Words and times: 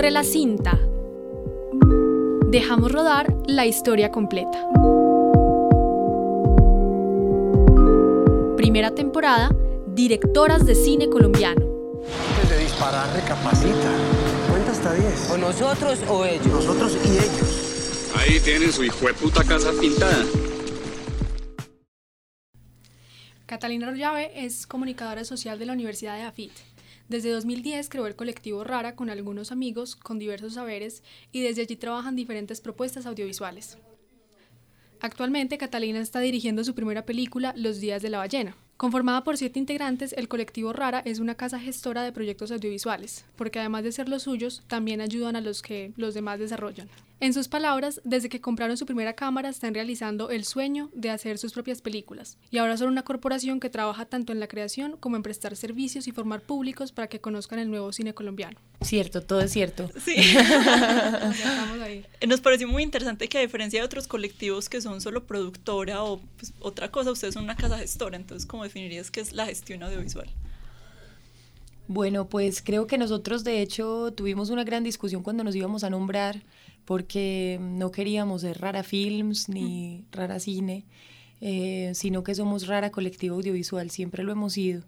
Corre 0.00 0.12
la 0.12 0.24
cinta. 0.24 0.80
Dejamos 2.46 2.90
rodar 2.90 3.36
la 3.46 3.66
historia 3.66 4.10
completa. 4.10 4.66
Primera 8.56 8.94
temporada, 8.94 9.50
directoras 9.88 10.64
de 10.64 10.74
cine 10.74 11.10
colombiano. 11.10 11.66
Antes 12.30 12.48
de 12.48 12.58
disparar, 12.60 13.14
recapacita. 13.14 13.90
Cuenta 14.48 14.72
hasta 14.72 14.94
10. 14.94 15.30
¿O 15.32 15.36
nosotros 15.36 15.98
o 16.08 16.24
ellos? 16.24 16.46
Nosotros 16.46 16.96
y 17.04 17.08
ellos. 17.18 18.10
Ahí 18.16 18.40
tienen 18.40 18.72
su 18.72 18.82
hijo 18.82 19.06
de 19.06 19.12
puta 19.12 19.44
casa 19.44 19.70
pintada. 19.78 20.24
Catalina 23.44 23.90
Rollave 23.90 24.46
es 24.46 24.66
comunicadora 24.66 25.24
social 25.24 25.58
de 25.58 25.66
la 25.66 25.74
Universidad 25.74 26.16
de 26.16 26.22
AFIT. 26.22 26.52
Desde 27.10 27.32
2010 27.32 27.88
creó 27.88 28.06
el 28.06 28.14
colectivo 28.14 28.62
Rara 28.62 28.94
con 28.94 29.10
algunos 29.10 29.50
amigos 29.50 29.96
con 29.96 30.20
diversos 30.20 30.54
saberes 30.54 31.02
y 31.32 31.40
desde 31.40 31.62
allí 31.62 31.74
trabajan 31.74 32.14
diferentes 32.14 32.60
propuestas 32.60 33.04
audiovisuales. 33.04 33.78
Actualmente 35.00 35.58
Catalina 35.58 35.98
está 35.98 36.20
dirigiendo 36.20 36.62
su 36.62 36.72
primera 36.76 37.04
película, 37.04 37.52
Los 37.56 37.80
días 37.80 38.00
de 38.00 38.10
la 38.10 38.18
ballena. 38.18 38.56
Conformada 38.76 39.24
por 39.24 39.36
siete 39.36 39.58
integrantes, 39.58 40.12
el 40.12 40.28
colectivo 40.28 40.72
Rara 40.72 41.02
es 41.04 41.18
una 41.18 41.34
casa 41.34 41.58
gestora 41.58 42.04
de 42.04 42.12
proyectos 42.12 42.52
audiovisuales, 42.52 43.24
porque 43.34 43.58
además 43.58 43.82
de 43.82 43.90
ser 43.90 44.08
los 44.08 44.22
suyos, 44.22 44.62
también 44.68 45.00
ayudan 45.00 45.34
a 45.34 45.40
los 45.40 45.62
que 45.62 45.92
los 45.96 46.14
demás 46.14 46.38
desarrollan. 46.38 46.88
En 47.22 47.34
sus 47.34 47.48
palabras, 47.48 48.00
desde 48.02 48.30
que 48.30 48.40
compraron 48.40 48.78
su 48.78 48.86
primera 48.86 49.12
cámara 49.12 49.50
están 49.50 49.74
realizando 49.74 50.30
el 50.30 50.46
sueño 50.46 50.88
de 50.94 51.10
hacer 51.10 51.36
sus 51.36 51.52
propias 51.52 51.82
películas, 51.82 52.38
y 52.50 52.56
ahora 52.56 52.78
son 52.78 52.88
una 52.88 53.02
corporación 53.02 53.60
que 53.60 53.68
trabaja 53.68 54.06
tanto 54.06 54.32
en 54.32 54.40
la 54.40 54.48
creación 54.48 54.96
como 54.98 55.16
en 55.16 55.22
prestar 55.22 55.54
servicios 55.54 56.08
y 56.08 56.12
formar 56.12 56.40
públicos 56.40 56.92
para 56.92 57.08
que 57.08 57.20
conozcan 57.20 57.58
el 57.58 57.70
nuevo 57.70 57.92
cine 57.92 58.14
colombiano. 58.14 58.58
Cierto, 58.80 59.20
todo 59.20 59.42
es 59.42 59.52
cierto. 59.52 59.90
Sí. 60.02 60.14
Estamos 60.16 61.80
ahí. 61.82 62.06
Nos 62.26 62.40
pareció 62.40 62.66
muy 62.68 62.82
interesante 62.82 63.28
que 63.28 63.36
a 63.36 63.42
diferencia 63.42 63.80
de 63.80 63.84
otros 63.84 64.08
colectivos 64.08 64.70
que 64.70 64.80
son 64.80 65.02
solo 65.02 65.26
productora 65.26 66.02
o 66.02 66.22
pues, 66.38 66.54
otra 66.58 66.90
cosa, 66.90 67.10
ustedes 67.10 67.34
son 67.34 67.44
una 67.44 67.54
casa 67.54 67.76
gestora, 67.76 68.16
entonces 68.16 68.46
¿cómo 68.48 68.64
definirías 68.64 69.10
qué 69.10 69.20
es 69.20 69.34
la 69.34 69.44
gestión 69.44 69.82
audiovisual? 69.82 70.30
Bueno, 71.92 72.28
pues 72.28 72.62
creo 72.62 72.86
que 72.86 72.98
nosotros 72.98 73.42
de 73.42 73.62
hecho 73.62 74.12
tuvimos 74.12 74.50
una 74.50 74.62
gran 74.62 74.84
discusión 74.84 75.24
cuando 75.24 75.42
nos 75.42 75.56
íbamos 75.56 75.82
a 75.82 75.90
nombrar 75.90 76.44
porque 76.84 77.58
no 77.60 77.90
queríamos 77.90 78.42
ser 78.42 78.60
Rara 78.60 78.84
Films 78.84 79.48
ni 79.48 80.04
Rara 80.12 80.38
Cine, 80.38 80.84
eh, 81.40 81.90
sino 81.96 82.22
que 82.22 82.36
somos 82.36 82.68
Rara 82.68 82.90
Colectivo 82.92 83.34
Audiovisual, 83.34 83.90
siempre 83.90 84.22
lo 84.22 84.30
hemos 84.30 84.52
sido. 84.52 84.84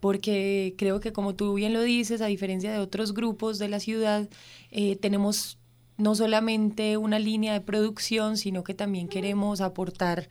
Porque 0.00 0.74
creo 0.76 1.00
que 1.00 1.14
como 1.14 1.34
tú 1.36 1.54
bien 1.54 1.72
lo 1.72 1.80
dices, 1.80 2.20
a 2.20 2.26
diferencia 2.26 2.70
de 2.70 2.80
otros 2.80 3.14
grupos 3.14 3.58
de 3.58 3.68
la 3.68 3.80
ciudad, 3.80 4.28
eh, 4.72 4.96
tenemos 4.96 5.56
no 5.96 6.14
solamente 6.14 6.98
una 6.98 7.18
línea 7.18 7.54
de 7.54 7.62
producción, 7.62 8.36
sino 8.36 8.62
que 8.62 8.74
también 8.74 9.08
queremos 9.08 9.62
aportar 9.62 10.28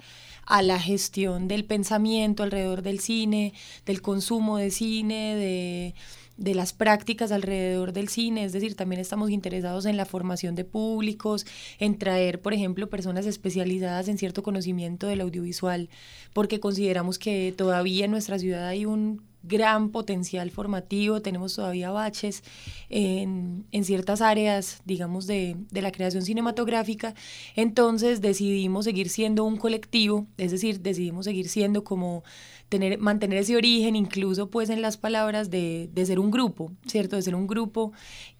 a 0.49 0.63
la 0.63 0.79
gestión 0.79 1.47
del 1.47 1.63
pensamiento 1.63 2.41
alrededor 2.41 2.81
del 2.81 2.99
cine, 2.99 3.53
del 3.85 4.01
consumo 4.01 4.57
de 4.57 4.71
cine, 4.71 5.35
de 5.35 5.93
de 6.39 6.55
las 6.55 6.71
prácticas 6.71 7.31
alrededor 7.33 7.91
del 7.91 8.07
cine, 8.07 8.45
es 8.45 8.53
decir, 8.53 8.75
también 8.75 9.01
estamos 9.01 9.29
interesados 9.29 9.85
en 9.85 9.97
la 9.97 10.05
formación 10.05 10.55
de 10.55 10.63
públicos, 10.63 11.45
en 11.79 11.97
traer, 11.97 12.41
por 12.41 12.53
ejemplo, 12.53 12.89
personas 12.89 13.25
especializadas 13.25 14.07
en 14.07 14.17
cierto 14.17 14.41
conocimiento 14.41 15.07
del 15.07 15.21
audiovisual, 15.21 15.89
porque 16.33 16.61
consideramos 16.61 17.19
que 17.19 17.53
todavía 17.55 18.05
en 18.05 18.11
nuestra 18.11 18.39
ciudad 18.39 18.67
hay 18.67 18.85
un 18.85 19.21
gran 19.43 19.89
potencial 19.89 20.51
formativo, 20.51 21.21
tenemos 21.21 21.55
todavía 21.55 21.91
baches 21.91 22.43
en, 22.89 23.65
ciertas 23.83 24.21
áreas, 24.21 24.81
digamos, 24.85 25.27
de, 25.27 25.55
la 25.71 25.91
creación 25.91 26.23
cinematográfica, 26.23 27.13
entonces 27.55 28.21
decidimos 28.21 28.85
seguir 28.85 29.09
siendo 29.09 29.45
un 29.45 29.57
colectivo, 29.57 30.27
es 30.37 30.51
decir, 30.51 30.81
decidimos 30.81 31.25
seguir 31.25 31.47
siendo 31.47 31.83
como 31.83 32.23
tener, 32.69 32.99
mantener 32.99 33.39
ese 33.39 33.55
origen, 33.55 33.95
incluso 33.95 34.49
pues 34.49 34.69
en 34.69 34.81
las 34.81 34.97
palabras 34.97 35.49
de, 35.49 35.89
de 35.91 36.05
ser 36.05 36.19
un 36.19 36.31
grupo, 36.31 36.71
¿cierto? 36.87 37.15
De 37.15 37.21
ser 37.21 37.35
un 37.35 37.47
grupo 37.47 37.91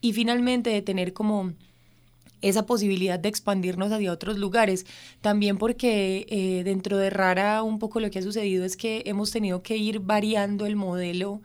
y 0.01 0.13
finalmente 0.13 0.69
de 0.69 0.81
tener 0.81 1.13
como 1.13 1.53
esa 2.41 2.65
posibilidad 2.65 3.19
de 3.19 3.29
expandirnos 3.29 3.91
hacia 3.91 4.11
otros 4.11 4.37
lugares. 4.37 4.85
También 5.21 5.57
porque 5.57 6.25
eh, 6.29 6.63
dentro 6.63 6.97
de 6.97 7.09
Rara 7.09 7.63
un 7.63 7.79
poco 7.79 7.99
lo 7.99 8.09
que 8.09 8.19
ha 8.19 8.23
sucedido 8.23 8.65
es 8.65 8.77
que 8.77 9.03
hemos 9.05 9.31
tenido 9.31 9.61
que 9.61 9.77
ir 9.77 9.99
variando 9.99 10.65
el 10.65 10.75
modelo 10.75 11.41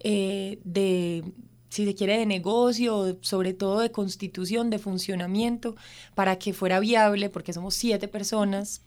eh, 0.00 0.58
de 0.64 1.24
si 1.70 1.84
se 1.84 1.94
quiere, 1.94 2.16
de 2.16 2.26
negocio, 2.26 3.18
sobre 3.20 3.52
todo 3.52 3.80
de 3.80 3.90
constitución, 3.90 4.70
de 4.70 4.78
funcionamiento, 4.78 5.74
para 6.14 6.38
que 6.38 6.52
fuera 6.52 6.78
viable, 6.78 7.30
porque 7.30 7.52
somos 7.52 7.74
siete 7.74 8.06
personas, 8.06 8.82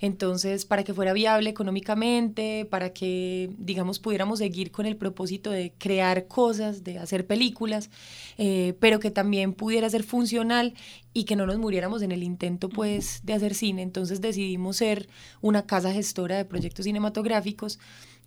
entonces, 0.00 0.64
para 0.64 0.84
que 0.84 0.94
fuera 0.94 1.12
viable 1.12 1.50
económicamente, 1.50 2.66
para 2.68 2.92
que, 2.92 3.50
digamos, 3.58 3.98
pudiéramos 3.98 4.38
seguir 4.38 4.70
con 4.70 4.86
el 4.86 4.96
propósito 4.96 5.50
de 5.50 5.72
crear 5.78 6.26
cosas, 6.26 6.84
de 6.84 6.98
hacer 6.98 7.26
películas, 7.26 7.90
eh, 8.38 8.74
pero 8.80 9.00
que 9.00 9.10
también 9.10 9.52
pudiera 9.52 9.88
ser 9.88 10.02
funcional 10.02 10.74
y 11.12 11.24
que 11.24 11.36
no 11.36 11.46
nos 11.46 11.58
muriéramos 11.58 12.02
en 12.02 12.12
el 12.12 12.22
intento, 12.22 12.68
pues, 12.68 13.20
de 13.24 13.34
hacer 13.34 13.54
cine. 13.54 13.82
Entonces 13.82 14.20
decidimos 14.20 14.76
ser 14.76 15.08
una 15.40 15.66
casa 15.66 15.92
gestora 15.92 16.36
de 16.36 16.44
proyectos 16.44 16.84
cinematográficos 16.84 17.78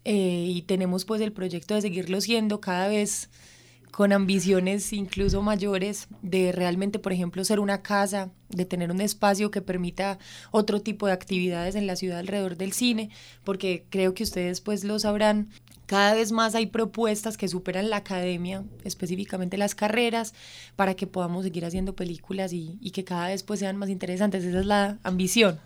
eh, 0.05 0.45
y 0.47 0.61
tenemos, 0.63 1.05
pues, 1.05 1.21
el 1.21 1.33
proyecto 1.33 1.75
de 1.75 1.81
seguirlo 1.81 2.21
siendo 2.21 2.61
cada 2.61 2.87
vez 2.87 3.29
con 3.91 4.13
ambiciones 4.13 4.93
incluso 4.93 5.41
mayores 5.41 6.07
de 6.21 6.51
realmente, 6.51 6.99
por 6.99 7.13
ejemplo, 7.13 7.43
ser 7.43 7.59
una 7.59 7.81
casa, 7.81 8.31
de 8.49 8.65
tener 8.65 8.91
un 8.91 9.01
espacio 9.01 9.51
que 9.51 9.61
permita 9.61 10.19
otro 10.51 10.81
tipo 10.81 11.07
de 11.07 11.13
actividades 11.13 11.75
en 11.75 11.87
la 11.87 11.95
ciudad 11.95 12.19
alrededor 12.19 12.57
del 12.57 12.73
cine, 12.73 13.09
porque 13.43 13.85
creo 13.89 14.13
que 14.13 14.23
ustedes 14.23 14.61
pues 14.61 14.83
lo 14.83 14.99
sabrán, 14.99 15.49
cada 15.87 16.13
vez 16.13 16.33
más 16.33 16.53
hay 16.53 16.65
propuestas 16.65 17.37
que 17.37 17.47
superan 17.47 17.89
la 17.89 17.97
academia, 17.97 18.65
específicamente 18.83 19.57
las 19.57 19.73
carreras, 19.73 20.33
para 20.75 20.95
que 20.95 21.07
podamos 21.07 21.45
seguir 21.45 21.63
haciendo 21.63 21.95
películas 21.95 22.51
y, 22.51 22.77
que 22.91 23.05
cada 23.05 23.29
vez 23.29 23.41
pues 23.43 23.61
sean 23.61 23.77
más 23.77 23.89
interesantes. 23.89 24.43
Esa 24.43 24.59
es 24.59 24.65
la 24.65 24.97
ambición. 25.03 25.59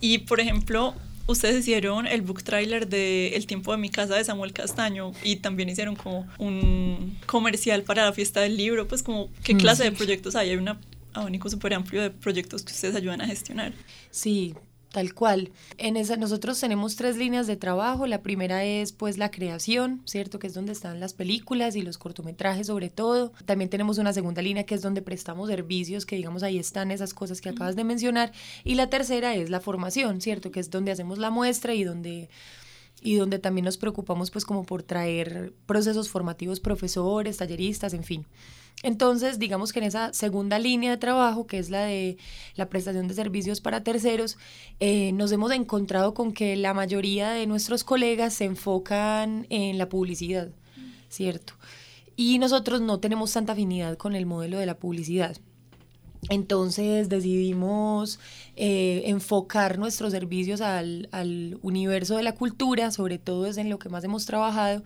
Y 0.00 0.18
por 0.18 0.40
ejemplo, 0.40 0.94
ustedes 1.28 1.60
hicieron 1.60 2.06
el 2.06 2.22
book 2.22 2.42
trailer 2.42 2.88
de 2.88 3.36
El 3.36 3.46
tiempo 3.46 3.70
de 3.70 3.78
mi 3.78 3.90
casa 3.90 4.16
de 4.16 4.24
Samuel 4.24 4.52
Castaño 4.52 5.12
y 5.22 5.36
también 5.36 5.68
hicieron 5.68 5.94
como 5.94 6.26
un 6.38 7.16
comercial 7.26 7.82
para 7.82 8.04
la 8.04 8.12
fiesta 8.12 8.40
del 8.40 8.56
libro, 8.56 8.88
pues 8.88 9.02
como 9.02 9.28
qué 9.44 9.54
mm, 9.54 9.58
clase 9.58 9.84
de 9.84 9.92
proyectos 9.92 10.34
hay, 10.34 10.50
hay 10.50 10.56
un 10.56 10.76
abanico 11.12 11.48
súper 11.48 11.74
amplio 11.74 12.02
de 12.02 12.10
proyectos 12.10 12.62
que 12.62 12.72
ustedes 12.72 12.96
ayudan 12.96 13.20
a 13.20 13.26
gestionar. 13.26 13.72
Sí, 14.10 14.54
Tal 14.92 15.12
cual. 15.12 15.50
En 15.76 15.98
esa, 15.98 16.16
nosotros 16.16 16.58
tenemos 16.58 16.96
tres 16.96 17.16
líneas 17.18 17.46
de 17.46 17.56
trabajo. 17.56 18.06
La 18.06 18.22
primera 18.22 18.64
es 18.64 18.92
pues 18.92 19.18
la 19.18 19.30
creación, 19.30 20.00
¿cierto? 20.06 20.38
Que 20.38 20.46
es 20.46 20.54
donde 20.54 20.72
están 20.72 20.98
las 20.98 21.12
películas 21.12 21.76
y 21.76 21.82
los 21.82 21.98
cortometrajes 21.98 22.68
sobre 22.68 22.88
todo. 22.88 23.32
También 23.44 23.68
tenemos 23.68 23.98
una 23.98 24.14
segunda 24.14 24.40
línea 24.40 24.64
que 24.64 24.74
es 24.74 24.80
donde 24.80 25.02
prestamos 25.02 25.50
servicios, 25.50 26.06
que 26.06 26.16
digamos 26.16 26.42
ahí 26.42 26.58
están 26.58 26.90
esas 26.90 27.12
cosas 27.12 27.42
que 27.42 27.50
acabas 27.50 27.76
de 27.76 27.84
mencionar. 27.84 28.32
Y 28.64 28.76
la 28.76 28.88
tercera 28.88 29.34
es 29.34 29.50
la 29.50 29.60
formación, 29.60 30.22
¿cierto? 30.22 30.50
Que 30.50 30.60
es 30.60 30.70
donde 30.70 30.90
hacemos 30.90 31.18
la 31.18 31.30
muestra 31.30 31.74
y 31.74 31.84
donde 31.84 32.30
y 33.02 33.16
donde 33.16 33.38
también 33.38 33.64
nos 33.64 33.78
preocupamos 33.78 34.30
pues 34.30 34.44
como 34.44 34.64
por 34.64 34.82
traer 34.82 35.52
procesos 35.66 36.08
formativos, 36.08 36.60
profesores, 36.60 37.36
talleristas, 37.36 37.94
en 37.94 38.04
fin. 38.04 38.26
Entonces, 38.82 39.38
digamos 39.40 39.72
que 39.72 39.80
en 39.80 39.86
esa 39.86 40.12
segunda 40.12 40.58
línea 40.58 40.92
de 40.92 40.98
trabajo, 40.98 41.46
que 41.46 41.58
es 41.58 41.68
la 41.68 41.82
de 41.82 42.16
la 42.54 42.68
prestación 42.68 43.08
de 43.08 43.14
servicios 43.14 43.60
para 43.60 43.82
terceros, 43.82 44.38
eh, 44.78 45.12
nos 45.12 45.32
hemos 45.32 45.50
encontrado 45.50 46.14
con 46.14 46.32
que 46.32 46.56
la 46.56 46.74
mayoría 46.74 47.30
de 47.30 47.46
nuestros 47.46 47.82
colegas 47.82 48.34
se 48.34 48.44
enfocan 48.44 49.46
en 49.50 49.78
la 49.78 49.88
publicidad, 49.88 50.50
¿cierto? 51.08 51.54
Y 52.14 52.38
nosotros 52.38 52.80
no 52.80 53.00
tenemos 53.00 53.32
tanta 53.32 53.52
afinidad 53.52 53.96
con 53.96 54.14
el 54.14 54.26
modelo 54.26 54.58
de 54.58 54.66
la 54.66 54.78
publicidad. 54.78 55.36
Entonces 56.30 57.08
decidimos 57.08 58.18
eh, 58.56 59.02
enfocar 59.06 59.78
nuestros 59.78 60.12
servicios 60.12 60.60
al, 60.60 61.08
al, 61.12 61.58
universo 61.62 62.16
de 62.16 62.22
la 62.22 62.34
cultura, 62.34 62.90
sobre 62.90 63.18
todo 63.18 63.46
es 63.46 63.56
en 63.56 63.70
lo 63.70 63.78
que 63.78 63.88
más 63.88 64.04
hemos 64.04 64.26
trabajado. 64.26 64.82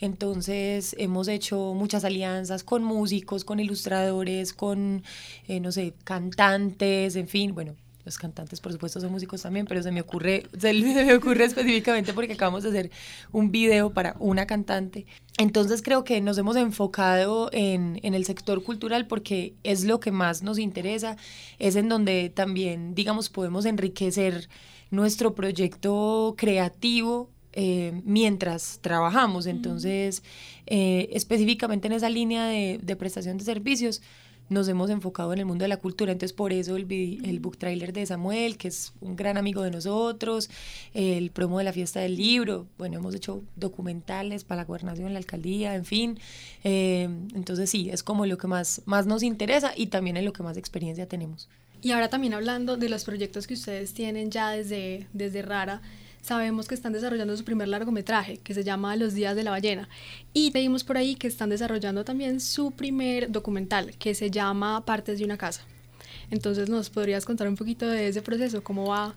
Entonces 0.00 0.94
hemos 0.98 1.28
hecho 1.28 1.72
muchas 1.74 2.04
alianzas 2.04 2.64
con 2.64 2.84
músicos, 2.84 3.44
con 3.44 3.60
ilustradores, 3.60 4.52
con, 4.52 5.02
eh, 5.48 5.60
no 5.60 5.72
sé, 5.72 5.94
cantantes, 6.04 7.16
en 7.16 7.28
fin, 7.28 7.54
bueno, 7.54 7.74
los 8.04 8.18
cantantes 8.18 8.60
por 8.60 8.72
supuesto 8.72 9.00
son 9.00 9.12
músicos 9.12 9.42
también, 9.42 9.66
pero 9.66 9.82
se 9.82 9.90
me 9.90 10.00
ocurre, 10.00 10.46
se 10.58 10.72
me 11.04 11.14
ocurre 11.14 11.44
específicamente 11.44 12.12
porque 12.12 12.34
acabamos 12.34 12.62
de 12.62 12.68
hacer 12.70 12.90
un 13.32 13.50
video 13.50 13.90
para 13.90 14.16
una 14.18 14.46
cantante. 14.46 15.06
Entonces 15.38 15.82
creo 15.82 16.04
que 16.04 16.20
nos 16.20 16.38
hemos 16.38 16.56
enfocado 16.56 17.50
en, 17.52 17.98
en 18.02 18.14
el 18.14 18.24
sector 18.24 18.62
cultural 18.62 19.06
porque 19.06 19.54
es 19.64 19.84
lo 19.84 20.00
que 20.00 20.12
más 20.12 20.42
nos 20.42 20.58
interesa, 20.58 21.16
es 21.58 21.76
en 21.76 21.88
donde 21.88 22.30
también, 22.30 22.94
digamos, 22.94 23.30
podemos 23.30 23.64
enriquecer 23.64 24.48
nuestro 24.90 25.34
proyecto 25.34 26.34
creativo 26.36 27.30
eh, 27.56 28.00
mientras 28.04 28.80
trabajamos. 28.80 29.46
Entonces, 29.46 30.22
eh, 30.66 31.08
específicamente 31.12 31.86
en 31.86 31.92
esa 31.92 32.08
línea 32.08 32.46
de, 32.46 32.80
de, 32.82 32.96
prestación 32.96 33.38
de 33.38 33.44
servicios, 33.44 34.02
nos 34.48 34.68
hemos 34.68 34.90
enfocado 34.90 35.32
en 35.32 35.38
el 35.38 35.46
mundo 35.46 35.64
de 35.64 35.68
la 35.68 35.78
cultura. 35.78 36.12
Entonces, 36.12 36.32
por 36.34 36.52
eso 36.52 36.76
el, 36.76 36.90
el 37.24 37.40
book 37.40 37.56
trailer 37.56 37.92
de 37.92 38.04
Samuel, 38.06 38.56
que 38.56 38.68
es 38.68 38.92
un 39.00 39.16
gran 39.16 39.36
amigo 39.36 39.62
de 39.62 39.70
nosotros, 39.70 40.50
el 40.92 41.30
promo 41.30 41.58
de 41.58 41.64
la 41.64 41.72
fiesta 41.72 42.00
del 42.00 42.16
libro. 42.16 42.66
Bueno, 42.78 42.98
hemos 42.98 43.14
hecho 43.14 43.42
documentales 43.56 44.44
para 44.44 44.62
la 44.62 44.64
gobernación, 44.66 45.12
la 45.12 45.18
alcaldía, 45.18 45.74
en 45.74 45.84
fin. 45.84 46.18
Eh, 46.62 47.08
entonces, 47.34 47.70
sí, 47.70 47.88
es 47.90 48.02
como 48.02 48.26
lo 48.26 48.38
que 48.38 48.46
más, 48.46 48.82
más 48.84 49.06
nos 49.06 49.22
interesa 49.22 49.72
y 49.76 49.86
también 49.86 50.16
en 50.16 50.24
lo 50.24 50.32
que 50.32 50.42
más 50.42 50.56
experiencia 50.56 51.06
tenemos. 51.06 51.48
Y 51.82 51.90
ahora 51.92 52.08
también 52.08 52.32
hablando 52.32 52.76
de 52.76 52.88
los 52.88 53.04
proyectos 53.04 53.46
que 53.46 53.54
ustedes 53.54 53.92
tienen 53.92 54.30
ya 54.30 54.50
desde, 54.50 55.06
desde 55.12 55.42
Rara, 55.42 55.82
sabemos 56.24 56.66
que 56.66 56.74
están 56.74 56.92
desarrollando 56.92 57.36
su 57.36 57.44
primer 57.44 57.68
largometraje, 57.68 58.38
que 58.38 58.54
se 58.54 58.64
llama 58.64 58.96
Los 58.96 59.14
Días 59.14 59.36
de 59.36 59.44
la 59.44 59.50
Ballena. 59.50 59.88
Y 60.32 60.50
pedimos 60.50 60.82
por 60.82 60.96
ahí 60.96 61.14
que 61.14 61.26
están 61.26 61.50
desarrollando 61.50 62.04
también 62.04 62.40
su 62.40 62.72
primer 62.72 63.30
documental, 63.30 63.96
que 63.98 64.14
se 64.14 64.30
llama 64.30 64.84
Partes 64.84 65.18
de 65.18 65.24
una 65.24 65.36
casa. 65.36 65.62
Entonces, 66.30 66.68
¿nos 66.68 66.90
podrías 66.90 67.24
contar 67.24 67.48
un 67.48 67.56
poquito 67.56 67.86
de 67.86 68.08
ese 68.08 68.22
proceso? 68.22 68.64
¿Cómo 68.64 68.88
va? 68.88 69.14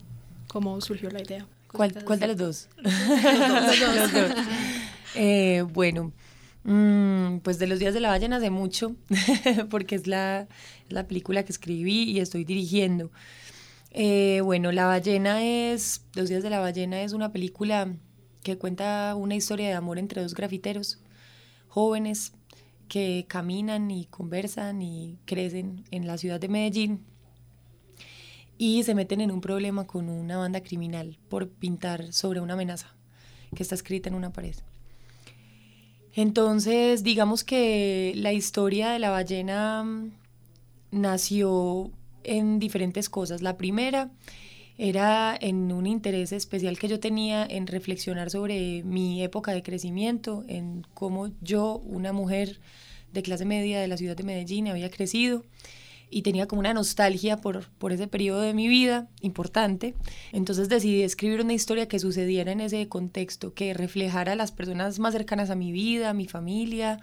¿Cómo 0.48 0.80
surgió 0.82 1.10
la 1.10 1.22
idea? 1.22 1.48
¿Cuál, 1.72 1.94
¿cuál 2.06 2.20
de 2.20 2.28
los 2.28 2.38
dos? 2.38 2.70
los 2.78 2.94
dos. 2.94 3.80
los 3.96 4.14
dos. 4.14 4.32
Eh, 5.16 5.64
bueno, 5.74 6.14
Mm, 6.70 7.38
pues 7.44 7.60
de 7.60 7.68
los 7.68 7.80
días 7.80 7.94
de 7.94 8.02
la 8.02 8.10
ballena 8.10 8.36
hace 8.36 8.50
mucho, 8.50 8.98
porque 9.70 9.96
es 9.96 10.06
la, 10.06 10.50
la, 10.90 11.08
película 11.08 11.44
que 11.44 11.54
escribí 11.54 12.04
y 12.04 12.20
estoy 12.20 12.44
dirigiendo. 12.44 13.10
Eh, 14.00 14.42
bueno, 14.42 14.72
La 14.72 14.86
ballena 14.86 15.44
es, 15.44 16.06
Los 16.14 16.30
días 16.30 16.44
de 16.44 16.52
la 16.52 16.60
ballena 16.60 17.02
es 17.02 17.14
una 17.14 17.32
película 17.32 17.96
que 18.44 18.56
cuenta 18.56 19.16
una 19.16 19.34
historia 19.34 19.70
de 19.70 19.74
amor 19.74 19.98
entre 19.98 20.22
dos 20.22 20.36
grafiteros 20.36 21.00
jóvenes 21.68 22.34
que 22.90 23.26
caminan 23.28 23.90
y 23.90 24.06
conversan 24.06 24.84
y 24.84 25.18
crecen 25.26 25.84
en 25.90 26.06
la 26.06 26.20
ciudad 26.20 26.40
de 26.40 26.48
Medellín 26.48 27.06
y 28.60 28.84
se 28.84 28.94
meten 28.94 29.20
en 29.20 29.32
un 29.32 29.42
problema 29.42 29.88
con 29.88 30.10
una 30.10 30.38
banda 30.38 30.62
criminal 30.62 31.18
por 31.28 31.50
pintar 31.50 32.14
sobre 32.14 32.40
una 32.40 32.54
amenaza 32.54 32.96
que 33.56 33.64
está 33.64 33.74
escrita 33.74 34.10
en 34.10 34.16
una 34.16 34.32
pared. 34.32 34.58
Entonces, 36.14 37.04
digamos 37.04 37.44
que 37.44 38.14
la 38.16 38.32
historia 38.32 38.92
de 38.92 39.00
la 39.00 39.10
ballena 39.10 39.84
mm, 39.84 40.12
nació 40.92 41.92
en 42.28 42.60
diferentes 42.60 43.10
cosas. 43.10 43.42
La 43.42 43.58
primera 43.58 44.12
era 44.78 45.36
en 45.40 45.72
un 45.72 45.88
interés 45.88 46.32
especial 46.32 46.78
que 46.78 46.88
yo 46.88 47.00
tenía 47.00 47.46
en 47.50 47.66
reflexionar 47.66 48.30
sobre 48.30 48.84
mi 48.84 49.24
época 49.24 49.52
de 49.52 49.64
crecimiento, 49.64 50.44
en 50.48 50.86
cómo 50.94 51.32
yo, 51.42 51.82
una 51.84 52.14
mujer 52.14 52.60
de 53.12 53.24
clase 53.24 53.46
media 53.46 53.80
de 53.80 53.88
la 53.88 53.98
ciudad 53.98 54.16
de 54.16 54.24
Medellín, 54.24 54.68
había 54.68 54.92
crecido 54.92 55.44
y 56.10 56.22
tenía 56.22 56.48
como 56.48 56.60
una 56.60 56.74
nostalgia 56.74 57.38
por, 57.38 57.70
por 57.80 57.92
ese 57.92 58.08
periodo 58.08 58.42
de 58.42 58.54
mi 58.54 58.68
vida 58.68 59.10
importante. 59.22 59.96
Entonces 60.32 60.70
decidí 60.70 61.02
escribir 61.02 61.42
una 61.42 61.54
historia 61.54 61.88
que 61.88 62.00
sucediera 62.00 62.52
en 62.52 62.62
ese 62.62 62.88
contexto, 62.88 63.54
que 63.54 63.74
reflejara 63.74 64.34
a 64.34 64.36
las 64.36 64.52
personas 64.52 65.00
más 65.00 65.14
cercanas 65.14 65.50
a 65.50 65.56
mi 65.56 65.72
vida, 65.72 66.12
a 66.12 66.14
mi 66.14 66.28
familia, 66.28 67.00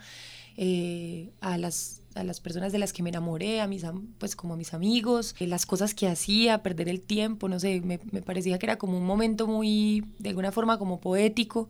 eh, 0.56 1.30
a 1.40 1.58
las 1.58 2.03
a 2.14 2.24
las 2.24 2.40
personas 2.40 2.72
de 2.72 2.78
las 2.78 2.92
que 2.92 3.02
me 3.02 3.10
enamoré, 3.10 3.60
a 3.60 3.66
mis, 3.66 3.84
pues 4.18 4.36
como 4.36 4.54
a 4.54 4.56
mis 4.56 4.74
amigos, 4.74 5.34
eh, 5.38 5.46
las 5.46 5.66
cosas 5.66 5.94
que 5.94 6.06
hacía, 6.06 6.62
perder 6.62 6.88
el 6.88 7.00
tiempo, 7.00 7.48
no 7.48 7.58
sé, 7.58 7.80
me, 7.80 8.00
me, 8.12 8.22
parecía 8.22 8.58
que 8.58 8.66
era 8.66 8.76
como 8.76 8.98
un 8.98 9.04
momento 9.04 9.46
muy, 9.46 10.04
de 10.18 10.30
alguna 10.30 10.52
forma 10.52 10.78
como 10.78 11.00
poético, 11.00 11.68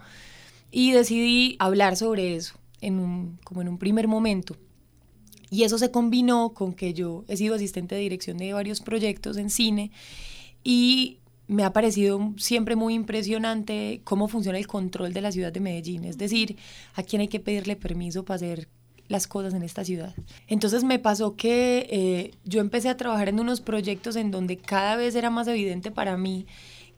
y 0.71 0.93
decidí 0.93 1.57
hablar 1.59 1.97
sobre 1.97 2.37
eso, 2.37 2.57
en 2.81 2.99
un, 2.99 3.39
como 3.45 3.63
en 3.63 3.69
un 3.69 3.79
primer 3.79 4.09
momento. 4.09 4.57
Y 5.51 5.63
eso 5.63 5.79
se 5.79 5.91
combinó 5.91 6.51
con 6.53 6.73
que 6.75 6.95
yo 6.95 7.25
he 7.29 7.37
sido 7.37 7.55
asistente 7.55 7.95
de 7.95 8.01
dirección 8.01 8.39
de 8.39 8.53
varios 8.53 8.81
proyectos 8.81 9.37
en 9.37 9.51
cine 9.51 9.93
y 10.65 11.19
me 11.47 11.63
ha 11.63 11.73
parecido 11.73 12.33
siempre 12.39 12.75
muy 12.75 12.95
impresionante 12.95 14.01
cómo 14.05 14.29
funciona 14.29 14.59
el 14.59 14.67
control 14.67 15.13
de 15.13 15.21
la 15.21 15.31
ciudad 15.31 15.53
de 15.53 15.61
Medellín, 15.61 16.05
es 16.05 16.19
decir, 16.19 16.57
a 16.95 17.03
quién 17.03 17.21
hay 17.21 17.29
que 17.29 17.41
pedirle 17.41 17.77
permiso 17.77 18.25
para 18.25 18.37
hacer 18.37 18.69
las 19.09 19.27
cosas 19.27 19.55
en 19.55 19.63
esta 19.63 19.85
ciudad. 19.85 20.15
Entonces 20.47 20.85
me 20.85 20.99
pasó 20.99 21.37
que 21.37 21.87
eh, 21.91 22.31
yo 22.45 22.61
empecé 22.61 22.89
a 22.89 22.97
trabajar 22.97 23.29
en 23.29 23.41
unos 23.41 23.61
proyectos 23.61 24.17
en 24.17 24.31
donde 24.31 24.57
cada 24.57 24.97
vez 24.97 25.15
era 25.15 25.31
más 25.31 25.47
evidente 25.49 25.91
para 25.91 26.17
mí 26.17 26.47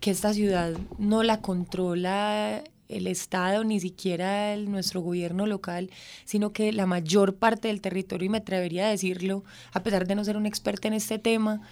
que 0.01 0.11
esta 0.11 0.33
ciudad 0.33 0.75
no 0.99 1.23
la 1.23 1.41
controla 1.41 2.63
el 2.89 3.07
Estado, 3.07 3.65
ni 3.65 3.81
siquiera 3.81 4.57
nuestro 4.57 5.01
gobierno 5.01 5.47
local, 5.47 5.91
sino 6.25 6.53
que 6.53 6.73
la 6.73 6.87
mayor 6.87 7.37
parte 7.37 7.69
del 7.69 7.81
territorio, 7.81 8.27
y 8.27 8.29
me 8.29 8.39
atrevería 8.39 8.87
a 8.87 8.91
decirlo, 8.91 9.45
a 9.73 9.83
pesar 9.83 10.07
de 10.07 10.15
no 10.15 10.25
ser 10.25 10.37
una 10.37 10.49
experta 10.49 10.89
en 10.89 10.95
este 10.95 11.19
tema, 11.19 11.63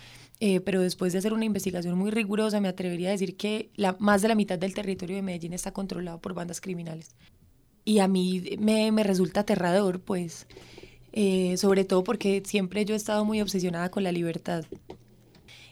eh, 0.40 0.60
pero 0.60 0.80
después 0.82 1.12
de 1.12 1.20
hacer 1.20 1.32
una 1.32 1.44
investigación 1.44 1.96
muy 1.96 2.10
rigurosa, 2.10 2.60
me 2.60 2.69
atrevería 2.69 3.08
a 3.08 3.12
decir 3.12 3.37
que 3.37 3.70
la, 3.76 3.96
más 4.00 4.22
de 4.22 4.28
la 4.28 4.34
mitad 4.34 4.58
del 4.58 4.75
territorio 4.75 5.16
de 5.16 5.22
Medellín 5.22 5.52
está 5.52 5.72
controlado 5.72 6.20
por 6.20 6.34
bandas 6.34 6.60
criminales. 6.60 7.14
Y 7.84 7.98
a 7.98 8.08
mí 8.08 8.56
me, 8.58 8.90
me 8.92 9.02
resulta 9.02 9.40
aterrador, 9.40 10.00
pues, 10.00 10.46
eh, 11.12 11.56
sobre 11.58 11.84
todo 11.84 12.02
porque 12.04 12.42
siempre 12.44 12.84
yo 12.84 12.94
he 12.94 12.96
estado 12.96 13.25
muy 13.25 13.40
obsesionada 13.40 13.90
con 13.90 14.04
la 14.04 14.12
libertad. 14.12 14.64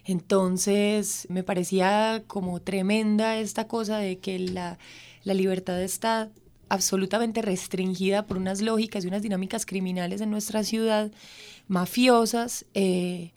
Entonces, 0.04 1.26
me 1.30 1.42
parecía 1.42 2.24
como 2.26 2.60
tremenda 2.60 3.38
esta 3.38 3.68
cosa 3.68 3.98
de 3.98 4.18
que 4.18 4.38
la 4.38 4.78
la 5.24 5.34
libertad 5.34 5.80
está 5.82 6.30
absolutamente 6.68 7.42
restringida 7.42 8.26
por 8.26 8.38
unas 8.38 8.60
lógicas 8.60 9.04
y 9.04 9.08
unas 9.08 9.22
dinámicas 9.22 9.66
criminales 9.66 10.20
en 10.20 10.30
nuestra 10.30 10.64
ciudad, 10.64 11.12
mafiosas, 11.68 12.64
eh, 12.74 13.32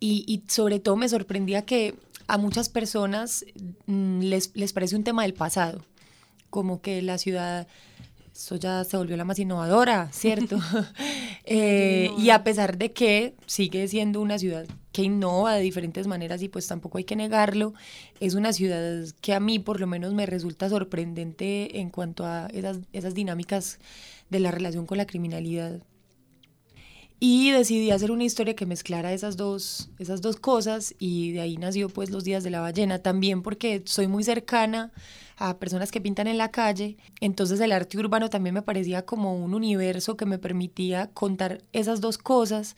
y, 0.00 0.42
sobre 0.48 0.80
todo 0.80 0.96
me 0.96 1.08
sorprendía 1.08 1.64
que 1.64 1.94
a 2.26 2.36
muchas 2.36 2.68
personas 2.68 3.44
mm, 3.86 4.20
les, 4.22 4.50
les 4.54 4.72
parece 4.72 4.96
un 4.96 5.04
tema 5.04 5.22
del 5.22 5.34
pasado, 5.34 5.84
como 6.52 6.82
que 6.82 7.00
la 7.00 7.16
ciudad 7.16 7.66
eso 8.34 8.56
ya 8.56 8.84
se 8.84 8.96
volvió 8.96 9.16
la 9.16 9.24
más 9.24 9.38
innovadora, 9.38 10.10
¿cierto? 10.12 10.58
Eh, 11.44 12.12
y 12.18 12.30
a 12.30 12.44
pesar 12.44 12.78
de 12.78 12.92
que 12.92 13.34
sigue 13.46 13.88
siendo 13.88 14.20
una 14.20 14.38
ciudad 14.38 14.64
que 14.92 15.02
innova 15.02 15.54
de 15.54 15.60
diferentes 15.60 16.06
maneras 16.06 16.40
y 16.40 16.48
pues 16.48 16.68
tampoco 16.68 16.98
hay 16.98 17.04
que 17.04 17.16
negarlo, 17.16 17.74
es 18.20 18.34
una 18.34 18.52
ciudad 18.52 19.04
que 19.20 19.34
a 19.34 19.40
mí 19.40 19.58
por 19.58 19.80
lo 19.80 19.88
menos 19.88 20.14
me 20.14 20.24
resulta 20.24 20.68
sorprendente 20.68 21.80
en 21.80 21.90
cuanto 21.90 22.24
a 22.24 22.46
esas, 22.52 22.78
esas 22.92 23.14
dinámicas 23.14 23.80
de 24.30 24.38
la 24.38 24.52
relación 24.52 24.86
con 24.86 24.98
la 24.98 25.06
criminalidad. 25.06 25.82
Y 27.24 27.52
decidí 27.52 27.92
hacer 27.92 28.10
una 28.10 28.24
historia 28.24 28.56
que 28.56 28.66
mezclara 28.66 29.12
esas 29.12 29.36
dos, 29.36 29.90
esas 30.00 30.22
dos 30.22 30.34
cosas 30.38 30.92
y 30.98 31.30
de 31.30 31.40
ahí 31.40 31.56
nació 31.56 31.88
pues 31.88 32.10
Los 32.10 32.24
Días 32.24 32.42
de 32.42 32.50
la 32.50 32.58
Ballena, 32.58 32.98
también 32.98 33.42
porque 33.42 33.80
soy 33.84 34.08
muy 34.08 34.24
cercana 34.24 34.90
a 35.36 35.60
personas 35.60 35.92
que 35.92 36.00
pintan 36.00 36.26
en 36.26 36.36
la 36.36 36.50
calle. 36.50 36.96
Entonces 37.20 37.60
el 37.60 37.70
arte 37.70 37.96
urbano 37.96 38.28
también 38.28 38.54
me 38.54 38.62
parecía 38.62 39.06
como 39.06 39.36
un 39.36 39.54
universo 39.54 40.16
que 40.16 40.26
me 40.26 40.38
permitía 40.38 41.10
contar 41.14 41.62
esas 41.72 42.00
dos 42.00 42.18
cosas 42.18 42.74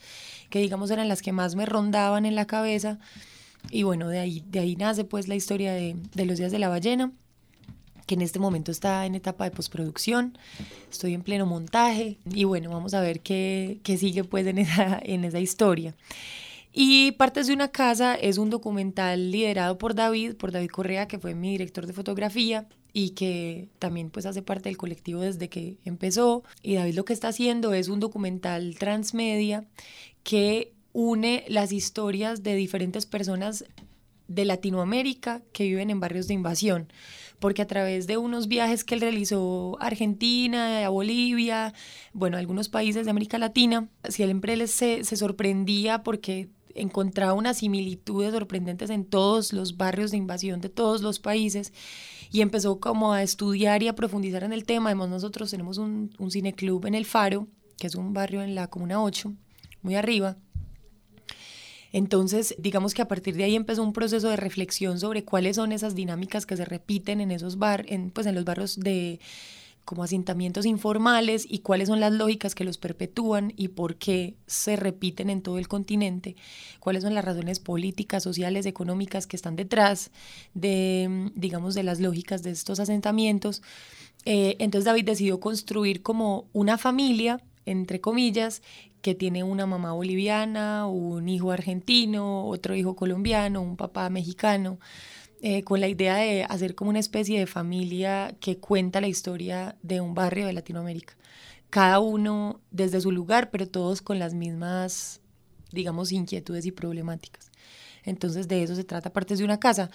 que 0.50 0.58
digamos 0.58 0.90
eran 0.90 1.08
las 1.08 1.22
que 1.22 1.32
más 1.32 1.54
me 1.54 1.64
rondaban 1.64 2.26
en 2.26 2.34
la 2.34 2.46
cabeza. 2.46 2.98
Y 3.70 3.84
bueno, 3.84 4.08
de 4.10 4.18
ahí, 4.18 4.44
de 4.46 4.58
ahí 4.58 4.76
nace 4.76 5.04
pues 5.04 5.26
la 5.26 5.36
historia 5.36 5.72
de, 5.72 5.96
de 6.14 6.26
los 6.26 6.36
días 6.36 6.52
de 6.52 6.58
la 6.58 6.68
ballena 6.68 7.12
que 8.04 8.14
en 8.14 8.22
este 8.22 8.38
momento 8.38 8.70
está 8.70 9.06
en 9.06 9.14
etapa 9.14 9.44
de 9.44 9.50
postproducción, 9.50 10.38
estoy 10.90 11.14
en 11.14 11.22
pleno 11.22 11.46
montaje 11.46 12.18
y 12.30 12.44
bueno, 12.44 12.70
vamos 12.70 12.94
a 12.94 13.00
ver 13.00 13.20
qué, 13.20 13.80
qué 13.82 13.96
sigue 13.96 14.24
pues 14.24 14.46
en 14.46 14.58
esa, 14.58 14.98
en 15.02 15.24
esa 15.24 15.40
historia. 15.40 15.94
Y 16.76 17.12
Partes 17.12 17.46
de 17.46 17.52
una 17.54 17.68
casa 17.68 18.16
es 18.16 18.36
un 18.36 18.50
documental 18.50 19.30
liderado 19.30 19.78
por 19.78 19.94
David, 19.94 20.34
por 20.34 20.50
David 20.50 20.70
Correa, 20.70 21.06
que 21.06 21.20
fue 21.20 21.34
mi 21.36 21.52
director 21.52 21.86
de 21.86 21.92
fotografía 21.92 22.66
y 22.92 23.10
que 23.10 23.68
también 23.78 24.10
pues 24.10 24.26
hace 24.26 24.42
parte 24.42 24.68
del 24.68 24.76
colectivo 24.76 25.20
desde 25.20 25.48
que 25.48 25.78
empezó. 25.84 26.42
Y 26.62 26.74
David 26.74 26.94
lo 26.94 27.04
que 27.04 27.12
está 27.12 27.28
haciendo 27.28 27.74
es 27.74 27.88
un 27.88 28.00
documental 28.00 28.74
transmedia 28.76 29.64
que 30.24 30.72
une 30.92 31.44
las 31.48 31.70
historias 31.70 32.42
de 32.42 32.56
diferentes 32.56 33.06
personas 33.06 33.64
de 34.26 34.44
Latinoamérica 34.44 35.42
que 35.52 35.64
viven 35.64 35.90
en 35.90 36.00
barrios 36.00 36.26
de 36.26 36.34
invasión, 36.34 36.88
porque 37.38 37.62
a 37.62 37.66
través 37.66 38.06
de 38.06 38.16
unos 38.16 38.48
viajes 38.48 38.84
que 38.84 38.94
él 38.94 39.00
realizó 39.00 39.76
a 39.80 39.86
Argentina, 39.86 40.84
a 40.84 40.88
Bolivia, 40.88 41.74
bueno, 42.12 42.36
algunos 42.36 42.68
países 42.68 43.04
de 43.04 43.10
América 43.10 43.38
Latina, 43.38 43.88
siempre 44.08 44.66
se, 44.66 45.04
se 45.04 45.16
sorprendía 45.16 46.02
porque 46.02 46.48
encontraba 46.74 47.34
unas 47.34 47.58
similitudes 47.58 48.32
sorprendentes 48.32 48.90
en 48.90 49.04
todos 49.04 49.52
los 49.52 49.76
barrios 49.76 50.10
de 50.10 50.16
invasión 50.16 50.60
de 50.60 50.68
todos 50.68 51.02
los 51.02 51.20
países 51.20 51.72
y 52.30 52.40
empezó 52.40 52.80
como 52.80 53.12
a 53.12 53.22
estudiar 53.22 53.82
y 53.82 53.88
a 53.88 53.94
profundizar 53.94 54.42
en 54.42 54.52
el 54.52 54.64
tema. 54.64 54.90
Además 54.90 55.08
nosotros 55.08 55.50
tenemos 55.50 55.78
un, 55.78 56.10
un 56.18 56.30
cineclub 56.30 56.84
en 56.86 56.94
El 56.94 57.04
Faro, 57.04 57.46
que 57.78 57.86
es 57.86 57.94
un 57.94 58.12
barrio 58.12 58.42
en 58.42 58.54
la 58.54 58.66
Comuna 58.66 59.02
8, 59.02 59.32
muy 59.82 59.94
arriba. 59.94 60.36
Entonces, 61.94 62.56
digamos 62.58 62.92
que 62.92 63.02
a 63.02 63.06
partir 63.06 63.36
de 63.36 63.44
ahí 63.44 63.54
empezó 63.54 63.80
un 63.84 63.92
proceso 63.92 64.28
de 64.28 64.34
reflexión 64.34 64.98
sobre 64.98 65.24
cuáles 65.24 65.54
son 65.54 65.70
esas 65.70 65.94
dinámicas 65.94 66.44
que 66.44 66.56
se 66.56 66.64
repiten 66.64 67.20
en 67.20 67.30
esos 67.30 67.56
bar, 67.56 67.86
pues 68.12 68.26
en 68.26 68.34
los 68.34 68.44
barrios 68.44 68.80
de 68.80 69.20
como 69.84 70.02
asentamientos 70.02 70.66
informales 70.66 71.46
y 71.48 71.60
cuáles 71.60 71.86
son 71.86 72.00
las 72.00 72.12
lógicas 72.12 72.56
que 72.56 72.64
los 72.64 72.78
perpetúan 72.78 73.52
y 73.56 73.68
por 73.68 73.94
qué 73.94 74.34
se 74.48 74.74
repiten 74.74 75.30
en 75.30 75.40
todo 75.40 75.56
el 75.56 75.68
continente, 75.68 76.34
cuáles 76.80 77.04
son 77.04 77.14
las 77.14 77.24
razones 77.24 77.60
políticas, 77.60 78.24
sociales, 78.24 78.66
económicas 78.66 79.28
que 79.28 79.36
están 79.36 79.54
detrás 79.54 80.10
de, 80.52 81.30
digamos, 81.36 81.76
de 81.76 81.84
las 81.84 82.00
lógicas 82.00 82.42
de 82.42 82.50
estos 82.50 82.80
asentamientos. 82.80 83.62
Eh, 84.24 84.56
entonces 84.58 84.86
David 84.86 85.04
decidió 85.04 85.38
construir 85.38 86.02
como 86.02 86.48
una 86.52 86.76
familia, 86.76 87.40
entre 87.66 88.00
comillas, 88.00 88.62
que 89.04 89.14
tiene 89.14 89.44
una 89.44 89.66
mamá 89.66 89.92
boliviana, 89.92 90.86
un 90.86 91.28
hijo 91.28 91.52
argentino, 91.52 92.46
otro 92.46 92.74
hijo 92.74 92.96
colombiano, 92.96 93.60
un 93.60 93.76
papá 93.76 94.08
mexicano. 94.08 94.78
Eh, 95.42 95.62
con 95.62 95.78
la 95.80 95.88
idea 95.88 96.16
de 96.16 96.44
hacer 96.44 96.74
como 96.74 96.88
una 96.88 97.00
especie 97.00 97.38
de 97.38 97.46
familia 97.46 98.34
que 98.40 98.56
cuenta 98.56 99.02
la 99.02 99.08
historia 99.08 99.76
de 99.82 100.00
un 100.00 100.14
barrio 100.14 100.46
de 100.46 100.54
Latinoamérica. 100.54 101.18
Cada 101.68 101.98
uno 101.98 102.62
desde 102.70 102.98
su 103.02 103.12
lugar, 103.12 103.50
pero 103.50 103.68
todos 103.68 104.00
con 104.00 104.18
las 104.18 104.32
mismas, 104.32 105.20
digamos, 105.70 106.10
inquietudes 106.10 106.64
y 106.64 106.72
problemáticas. 106.72 107.50
Entonces 108.04 108.48
de 108.48 108.62
eso 108.62 108.74
se 108.74 108.84
trata 108.84 109.12
Partes 109.12 109.38
de 109.38 109.44
una 109.44 109.60
casa, 109.60 109.90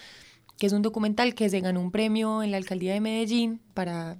que 0.59 0.67
es 0.67 0.73
un 0.73 0.83
documental 0.83 1.33
que 1.33 1.49
se 1.49 1.61
ganó 1.61 1.81
un 1.81 1.89
premio 1.89 2.43
en 2.43 2.51
la 2.51 2.57
alcaldía 2.57 2.93
de 2.93 3.01
Medellín 3.01 3.59
para 3.73 4.19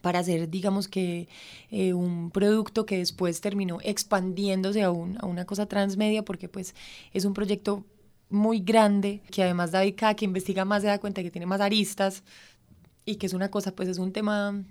para 0.00 0.20
hacer, 0.20 0.48
digamos 0.50 0.88
que, 0.88 1.28
eh, 1.70 1.92
un 1.94 2.30
producto 2.30 2.86
que 2.86 2.98
después 2.98 3.40
terminó 3.40 3.78
expandiéndose 3.82 4.82
a, 4.82 4.88
a, 4.88 4.90
una 4.90 5.44
cosa 5.44 5.66
transmedia, 5.66 6.24
porque 6.24 6.48
pues 6.48 6.74
es 7.12 7.24
un 7.24 7.34
proyecto 7.34 7.84
muy 8.30 8.60
grande, 8.60 9.22
que 9.30 9.42
además 9.42 9.72
David 9.72 9.94
cada 9.96 10.14
que 10.14 10.24
investiga 10.24 10.64
más 10.64 10.82
se 10.82 10.88
da 10.88 10.98
cuenta 11.00 11.22
que 11.22 11.30
tiene 11.30 11.46
más 11.46 11.60
aristas 11.60 12.22
y 13.04 13.16
que 13.16 13.26
es 13.26 13.32
una 13.34 13.50
cosa, 13.50 13.74
pues 13.74 13.88
es 13.88 13.98
un 13.98 14.12
tema 14.12 14.64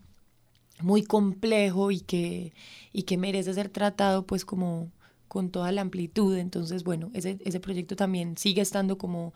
muy 0.81 1.03
complejo 1.03 1.91
y 1.91 1.99
que, 2.01 2.53
y 2.93 3.03
que 3.03 3.17
merece 3.17 3.53
ser 3.53 3.69
tratado 3.69 4.25
pues 4.25 4.45
como 4.45 4.91
con 5.27 5.49
toda 5.51 5.71
la 5.71 5.81
amplitud. 5.81 6.37
Entonces, 6.37 6.83
bueno, 6.83 7.11
ese, 7.13 7.37
ese 7.45 7.59
proyecto 7.59 7.95
también 7.95 8.37
sigue 8.37 8.61
estando 8.61 8.97
como 8.97 9.33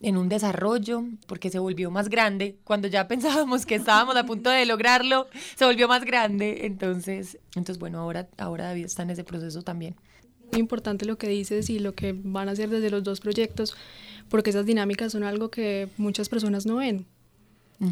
en 0.00 0.16
un 0.16 0.28
desarrollo 0.28 1.04
porque 1.26 1.50
se 1.50 1.58
volvió 1.58 1.90
más 1.90 2.08
grande. 2.08 2.56
Cuando 2.64 2.88
ya 2.88 3.08
pensábamos 3.08 3.66
que 3.66 3.76
estábamos 3.76 4.16
a 4.16 4.26
punto 4.26 4.50
de 4.50 4.66
lograrlo, 4.66 5.28
se 5.56 5.64
volvió 5.64 5.88
más 5.88 6.04
grande. 6.04 6.66
Entonces, 6.66 7.38
entonces 7.48 7.78
bueno, 7.78 7.98
ahora, 7.98 8.28
ahora 8.38 8.64
David 8.66 8.86
está 8.86 9.02
en 9.02 9.10
ese 9.10 9.24
proceso 9.24 9.62
también 9.62 9.96
importante 10.58 11.04
lo 11.04 11.18
que 11.18 11.28
dices 11.28 11.70
y 11.70 11.78
lo 11.78 11.94
que 11.94 12.14
van 12.16 12.48
a 12.48 12.52
hacer 12.52 12.70
desde 12.70 12.90
los 12.90 13.02
dos 13.02 13.20
proyectos, 13.20 13.74
porque 14.28 14.50
esas 14.50 14.66
dinámicas 14.66 15.12
son 15.12 15.24
algo 15.24 15.50
que 15.50 15.88
muchas 15.96 16.28
personas 16.28 16.66
no 16.66 16.76
ven 16.76 17.06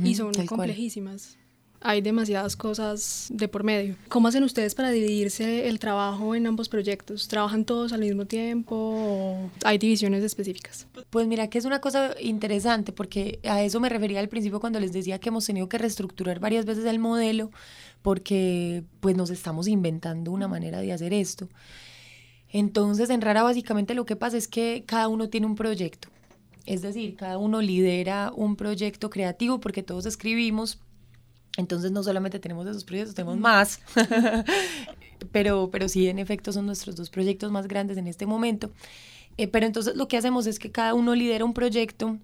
y 0.05 0.15
son 0.15 0.33
complejísimas. 0.47 1.39
Hay 1.85 2.01
demasiadas 2.01 2.57
cosas 2.57 3.27
de 3.31 3.49
por 3.49 3.65
medio. 3.65 3.97
¿Cómo 4.09 4.29
hacen 4.29 4.45
ustedes 4.45 4.75
para 4.75 4.91
dividirse 4.91 5.69
el 5.69 5.79
trabajo 5.79 6.35
en 6.35 6.47
ambos 6.47 6.69
proyectos? 6.69 7.27
¿Trabajan 7.29 7.65
todos 7.65 7.93
al 7.93 8.01
mismo 8.01 8.27
tiempo 8.27 8.77
o 8.77 9.51
hay 9.65 9.79
divisiones 9.79 10.23
específicas? 10.23 10.87
Pues 11.11 11.27
mira 11.27 11.49
que 11.49 11.59
es 11.59 11.65
una 11.65 11.81
cosa 11.81 12.15
interesante 12.21 12.93
porque 12.93 13.41
a 13.45 13.63
eso 13.63 13.81
me 13.81 13.89
refería 13.89 14.21
al 14.21 14.29
principio 14.29 14.61
cuando 14.61 14.79
les 14.79 14.93
decía 14.93 15.19
que 15.19 15.31
hemos 15.31 15.45
tenido 15.45 15.69
que 15.69 15.79
reestructurar 15.79 16.39
varias 16.39 16.65
veces 16.65 16.85
el 16.85 16.99
modelo 16.99 17.51
porque 18.03 18.85
pues 19.01 19.17
nos 19.17 19.31
estamos 19.31 19.67
inventando 19.67 20.31
una 20.31 20.49
manera 20.49 20.81
de 20.81 20.93
hacer 20.93 21.13
esto. 21.13 21.49
Entonces, 22.49 23.09
en 23.11 23.23
Rara 23.23 23.43
básicamente 23.43 23.95
lo 23.95 24.05
que 24.05 24.15
pasa 24.15 24.37
es 24.37 24.47
que 24.47 24.85
cada 24.87 25.09
uno 25.09 25.29
tiene 25.31 25.47
un 25.47 25.55
proyecto. 25.55 26.09
Es 26.67 26.83
decir, 26.83 27.17
cada 27.17 27.39
uno 27.39 27.61
lidera 27.61 28.31
un 28.35 28.57
proyecto 28.57 29.11
creativo 29.11 29.59
porque 29.59 29.83
todos 29.83 30.07
escribimos. 30.07 30.79
Entonces, 31.57 31.91
no 31.93 32.03
solamente 32.03 32.39
tenemos 32.39 32.67
esos 32.67 32.85
proyectos, 32.85 33.15
tenemos 33.15 33.39
más. 33.39 33.81
pero, 35.33 35.71
pero 35.71 35.89
sí, 35.89 36.09
en 36.09 36.19
efecto, 36.19 36.53
son 36.53 36.67
nuestros 36.67 36.97
dos 36.97 37.11
proyectos 37.11 37.51
más 37.53 37.69
grandes 37.69 37.97
en 37.99 38.07
este 38.07 38.27
momento. 38.27 38.71
Eh, 39.39 39.49
pero 39.49 39.67
entonces 39.67 39.97
lo 39.97 40.09
que 40.09 40.17
hacemos 40.17 40.47
es 40.47 40.59
que 40.59 40.71
cada 40.71 40.95
uno 40.95 41.15
lidera 41.15 41.45
un 41.45 41.55
proyecto 41.55 42.19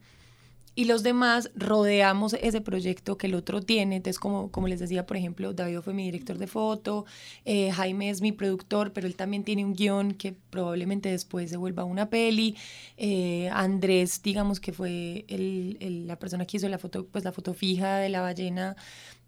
y 0.79 0.85
los 0.85 1.03
demás 1.03 1.51
rodeamos 1.57 2.35
ese 2.35 2.61
proyecto 2.61 3.19
que 3.19 3.27
el 3.27 3.35
otro 3.35 3.61
tiene. 3.61 3.97
Entonces, 3.97 4.21
como, 4.21 4.53
como 4.53 4.69
les 4.69 4.79
decía, 4.79 5.07
por 5.07 5.17
ejemplo, 5.17 5.53
David 5.53 5.81
fue 5.81 5.93
mi 5.93 6.05
director 6.05 6.39
de 6.39 6.47
foto, 6.47 7.05
eh, 7.45 7.73
Jaime 7.73 8.11
es 8.11 8.21
mi 8.21 8.31
productor, 8.31 8.93
pero 8.93 9.09
él 9.09 9.17
también 9.17 9.43
tiene 9.43 9.65
un 9.65 9.75
guion 9.75 10.13
que 10.13 10.37
probablemente 10.51 11.09
después 11.11 11.51
se 11.51 11.57
vuelva 11.57 11.83
una 11.83 12.11
peli. 12.11 12.57
Eh, 12.97 13.51
Andrés, 13.53 14.23
digamos 14.23 14.61
que 14.61 14.73
fue 14.73 15.25
el, 15.27 16.07
la 16.07 16.17
persona 16.17 16.47
que 16.47 16.59
hizo 16.59 16.69
la 16.69 16.79
foto, 16.79 17.07
pues 17.07 17.25
la 17.25 17.33
foto 17.33 17.55
fija 17.55 17.97
de 17.97 18.11
la 18.11 18.21
ballena. 18.21 18.77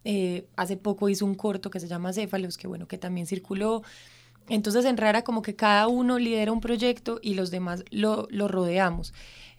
Eh, 0.04 0.47
hace 0.57 0.76
poco 0.76 1.09
hizo 1.09 1.26
un 1.26 1.35
corto 1.35 1.71
que 1.71 1.80
se 1.80 1.88
llama 1.88 2.12
Céfalos, 2.12 2.57
que 2.57 2.66
bueno, 2.69 2.87
que 2.88 2.99
también 2.99 3.26
circuló. 3.26 3.83
Entonces 4.49 4.85
en 4.85 4.97
Rara 4.97 5.23
como 5.23 5.42
que 5.42 5.54
cada 5.54 5.87
uno 5.88 6.19
lidera 6.19 6.52
un 6.52 6.61
proyecto 6.61 7.21
y 7.23 7.35
los 7.35 7.50
demás 7.50 7.85
lo, 7.90 8.26
lo 8.30 8.49
rodeamos. 8.49 9.12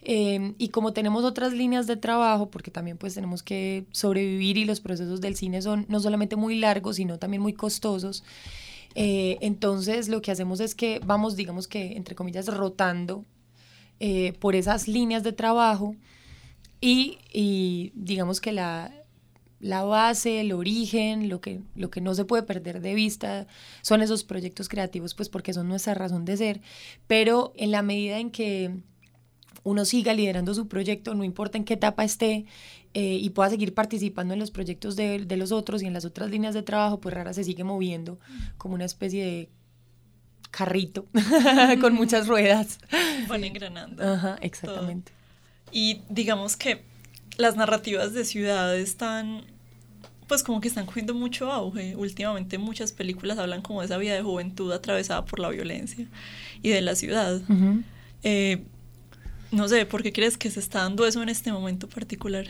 Em, 0.04 0.54
y 0.58 0.68
como 0.68 0.92
tenemos 0.92 1.24
otras 1.24 1.52
líneas 1.52 1.86
de 1.86 1.96
trabajo, 1.96 2.50
porque 2.50 2.72
también 2.72 2.98
pues 2.98 3.14
tenemos 3.14 3.42
que 3.42 3.86
sobrevivir 3.92 4.58
y 4.58 4.64
los 4.64 4.80
procesos 4.80 5.20
del 5.20 5.36
cine 5.36 5.62
son 5.62 5.86
no 5.88 6.00
solamente 6.00 6.34
muy 6.34 6.56
largos, 6.58 6.96
sino 6.96 7.18
también 7.18 7.40
muy 7.40 7.52
costosos, 7.52 8.24
eh, 8.94 9.38
entonces 9.40 10.08
lo 10.08 10.20
que 10.20 10.32
hacemos 10.32 10.60
es 10.60 10.74
que 10.74 11.00
vamos, 11.04 11.36
digamos 11.36 11.68
que, 11.68 11.96
entre 11.96 12.14
comillas, 12.14 12.48
rotando 12.48 13.24
eh, 14.00 14.32
por 14.40 14.56
esas 14.56 14.88
líneas 14.88 15.22
de 15.22 15.32
trabajo 15.32 15.94
y, 16.80 17.18
y 17.32 17.92
digamos 17.94 18.40
que 18.40 18.52
la, 18.52 18.92
la 19.62 19.84
base, 19.84 20.40
el 20.40 20.52
origen, 20.52 21.28
lo 21.28 21.40
que, 21.40 21.60
lo 21.76 21.88
que 21.88 22.00
no 22.00 22.14
se 22.14 22.24
puede 22.24 22.42
perder 22.42 22.80
de 22.80 22.94
vista 22.94 23.46
son 23.80 24.02
esos 24.02 24.24
proyectos 24.24 24.68
creativos, 24.68 25.14
pues 25.14 25.28
porque 25.28 25.54
son 25.54 25.68
nuestra 25.68 25.94
razón 25.94 26.24
de 26.24 26.36
ser, 26.36 26.60
pero 27.06 27.52
en 27.56 27.70
la 27.70 27.82
medida 27.82 28.18
en 28.18 28.32
que 28.32 28.74
uno 29.62 29.84
siga 29.84 30.14
liderando 30.14 30.52
su 30.52 30.66
proyecto, 30.66 31.14
no 31.14 31.22
importa 31.22 31.58
en 31.58 31.64
qué 31.64 31.74
etapa 31.74 32.02
esté, 32.02 32.44
eh, 32.94 33.18
y 33.22 33.30
pueda 33.30 33.50
seguir 33.50 33.72
participando 33.72 34.34
en 34.34 34.40
los 34.40 34.50
proyectos 34.50 34.96
de, 34.96 35.24
de, 35.24 35.36
los 35.36 35.52
otros 35.52 35.80
y 35.82 35.86
en 35.86 35.94
las 35.94 36.04
otras 36.04 36.28
líneas 36.28 36.54
de 36.54 36.62
trabajo, 36.62 37.00
pues 37.00 37.14
Rara 37.14 37.32
se 37.32 37.44
sigue 37.44 37.62
moviendo 37.62 38.18
como 38.58 38.74
una 38.74 38.84
especie 38.84 39.24
de 39.24 39.48
carrito 40.50 41.06
con 41.80 41.94
muchas 41.94 42.26
ruedas. 42.26 42.80
Van 43.28 43.44
engranando. 43.44 44.02
Ajá, 44.02 44.38
exactamente. 44.42 45.12
Y 45.70 46.02
digamos 46.08 46.56
que 46.56 46.82
las 47.38 47.56
narrativas 47.56 48.12
de 48.12 48.24
ciudad 48.24 48.76
están, 48.76 49.44
pues 50.32 50.42
como 50.42 50.62
que 50.62 50.68
están 50.68 50.86
cogiendo 50.86 51.12
mucho 51.12 51.52
auge. 51.52 51.94
Últimamente 51.94 52.56
muchas 52.56 52.90
películas 52.90 53.36
hablan 53.36 53.60
como 53.60 53.80
de 53.80 53.84
esa 53.84 53.98
vida 53.98 54.14
de 54.14 54.22
juventud 54.22 54.72
atravesada 54.72 55.26
por 55.26 55.38
la 55.40 55.50
violencia 55.50 56.08
y 56.62 56.70
de 56.70 56.80
la 56.80 56.94
ciudad. 56.94 57.42
eh, 58.22 58.64
no 59.50 59.68
sé, 59.68 59.84
¿por 59.84 60.02
qué 60.02 60.10
crees 60.10 60.38
que 60.38 60.50
se 60.50 60.58
está 60.58 60.84
dando 60.84 61.06
eso 61.06 61.22
en 61.22 61.28
este 61.28 61.52
momento 61.52 61.86
particular? 61.86 62.46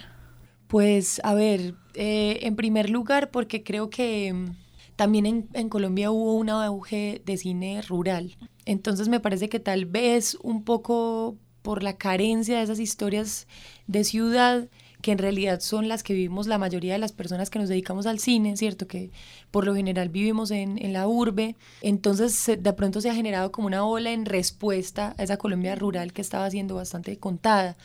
Pues, 0.68 1.20
a 1.24 1.34
ver, 1.34 1.74
eh, 1.94 2.38
en 2.42 2.54
primer 2.54 2.88
lugar, 2.88 3.32
porque 3.32 3.64
creo 3.64 3.90
que 3.90 4.32
mm, 4.32 4.54
también 4.94 5.26
en, 5.26 5.48
en, 5.52 5.68
Colombia 5.68 6.12
hubo 6.12 6.34
un 6.34 6.50
auge 6.50 7.20
de 7.26 7.36
cine 7.36 7.82
rural. 7.82 8.36
Entonces 8.64 9.08
me 9.08 9.18
parece 9.18 9.48
que 9.48 9.58
tal 9.58 9.86
vez 9.86 10.38
un 10.40 10.62
poco 10.62 11.36
por 11.62 11.82
la 11.82 11.96
carencia 11.96 12.58
de 12.58 12.62
esas 12.62 12.78
historias 12.78 13.48
de 13.88 14.04
ciudad, 14.04 14.68
que 15.02 15.12
en 15.12 15.18
realidad 15.18 15.60
son 15.60 15.88
las 15.88 16.02
que 16.02 16.14
vivimos 16.14 16.46
la 16.46 16.58
mayoría 16.58 16.94
de 16.94 16.98
las 16.98 17.12
personas 17.12 17.50
que 17.50 17.58
nos 17.58 17.68
dedicamos 17.68 18.06
al 18.06 18.20
cine, 18.20 18.56
¿cierto? 18.56 18.86
Que 18.86 19.10
por 19.50 19.66
lo 19.66 19.74
general 19.74 20.08
vivimos 20.08 20.50
en, 20.50 20.82
en 20.82 20.92
la 20.92 21.06
urbe. 21.06 21.56
Entonces 21.82 22.58
de 22.58 22.72
pronto 22.72 23.00
se 23.00 23.10
ha 23.10 23.14
generado 23.14 23.52
como 23.52 23.66
una 23.66 23.84
ola 23.84 24.12
en 24.12 24.24
respuesta 24.24 25.14
a 25.18 25.22
esa 25.24 25.36
Colombia 25.36 25.74
rural 25.74 26.12
que 26.12 26.22
estaba 26.22 26.48
siendo 26.50 26.76
bastante 26.76 27.18
contada. 27.18 27.76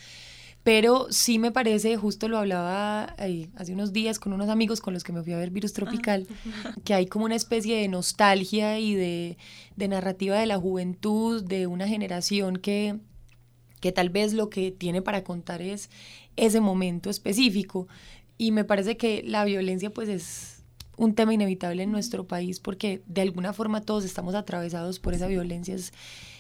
Pero 0.64 1.08
sí 1.12 1.40
me 1.40 1.52
parece, 1.52 1.96
justo 1.96 2.28
lo 2.28 2.38
hablaba 2.38 3.16
ahí, 3.18 3.50
hace 3.56 3.72
unos 3.72 3.94
días 3.94 4.20
con 4.20 4.34
unos 4.34 4.50
amigos 4.50 4.82
con 4.82 4.94
los 4.94 5.06
que 5.06 5.14
me 5.14 5.24
fui 5.24 5.32
a 5.32 5.38
ver 5.38 5.50
Virus 5.50 5.72
Tropical, 5.72 6.28
que 6.84 6.94
hay 6.94 7.06
como 7.06 7.24
una 7.24 7.36
especie 7.36 7.78
de 7.78 7.88
nostalgia 7.88 8.78
y 8.78 8.94
de, 8.94 9.38
de 9.78 9.88
narrativa 9.88 10.38
de 10.38 10.46
la 10.46 10.58
juventud, 10.58 11.42
de 11.42 11.68
una 11.68 11.88
generación 11.88 12.58
que, 12.58 13.00
que 13.80 13.94
tal 13.94 14.10
vez 14.10 14.34
lo 14.34 14.50
que 14.50 14.72
tiene 14.72 15.02
para 15.02 15.24
contar 15.24 15.62
es 15.62 15.90
ese 16.38 16.62
momento 16.62 17.10
específico. 17.10 17.88
Y 18.38 18.51
me 18.51 18.63
parece 18.63 18.98
que 18.98 19.24
la 19.25 19.44
violencia 19.44 19.89
pues 19.89 20.08
es 20.08 20.63
un 20.96 21.13
tema 21.13 21.34
inevitable 21.34 21.84
en 21.84 21.91
nuestro 21.91 22.25
país 22.25 22.60
porque 22.60 23.01
de 23.06 23.22
alguna 23.22 23.53
forma 23.53 23.82
todos 23.82 24.06
estamos 24.06 24.36
atravesados 24.36 25.00
por 25.00 25.13
esa 25.13 25.27
violencia. 25.27 25.75
Es, 25.75 25.91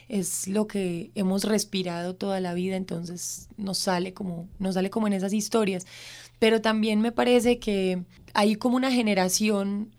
es 0.07 0.47
lo 0.47 0.67
que 0.67 1.11
hemos 1.15 1.43
respirado 1.43 2.15
toda 2.15 2.39
la 2.39 2.53
vida, 2.53 2.75
entonces 2.75 3.49
nos 3.57 3.77
sale 3.77 4.13
como, 4.13 4.47
nos 4.59 4.75
sale 4.75 4.89
como 4.89 5.07
en 5.07 5.13
esas 5.13 5.33
historias. 5.33 5.85
Pero 6.39 6.61
también 6.61 7.01
me 7.01 7.11
parece 7.11 7.59
que 7.59 8.03
hay 8.33 8.55
como 8.55 8.77
una 8.77 8.91
generación 8.91 9.91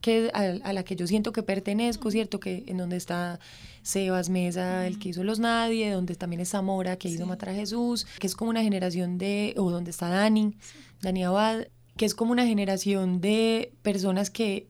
que 0.00 0.30
a, 0.32 0.72
la 0.72 0.82
que 0.84 0.96
yo 0.96 1.06
siento 1.06 1.32
que 1.32 1.42
pertenezco, 1.42 2.10
¿cierto? 2.10 2.40
Que 2.40 2.64
en 2.66 2.76
donde 2.76 2.96
está 2.96 3.40
Sebas 3.82 4.28
Mesa, 4.28 4.86
el 4.86 4.98
que 4.98 5.10
hizo 5.10 5.24
Los 5.24 5.38
Nadie, 5.38 5.90
donde 5.90 6.14
también 6.14 6.40
es 6.40 6.50
Zamora, 6.50 6.96
que 6.96 7.08
hizo 7.08 7.26
Matar 7.26 7.50
a 7.50 7.54
Jesús, 7.54 8.06
que 8.18 8.26
es 8.26 8.34
como 8.34 8.50
una 8.50 8.62
generación 8.62 9.18
de, 9.18 9.54
o 9.56 9.70
donde 9.70 9.90
está 9.90 10.08
Dani, 10.08 10.54
Dani 11.00 11.24
Abad, 11.24 11.66
que 11.96 12.04
es 12.04 12.14
como 12.14 12.32
una 12.32 12.46
generación 12.46 13.20
de 13.20 13.72
personas 13.82 14.30
que 14.30 14.68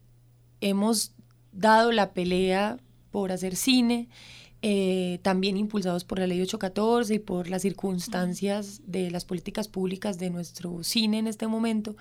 hemos 0.61 1.13
dado 1.53 1.93
la 1.93 2.13
pelea 2.13 2.79
por 3.11 3.33
hacer 3.33 3.57
cine, 3.57 4.09
eh, 4.63 5.21
también 5.23 5.57
impulsados 5.57 6.05
por 6.05 6.19
la 6.19 6.27
ley 6.27 6.41
814 6.41 7.15
y 7.15 7.19
por 7.19 7.49
las 7.49 7.63
circunstancias 7.63 8.83
de 8.87 9.11
las 9.11 9.25
políticas 9.25 9.69
públicas 9.69 10.19
de 10.19 10.31
nuestro 10.31 10.83
cine 10.83 11.19
en 11.19 11.27
este 11.27 11.47
momento, 11.47 11.97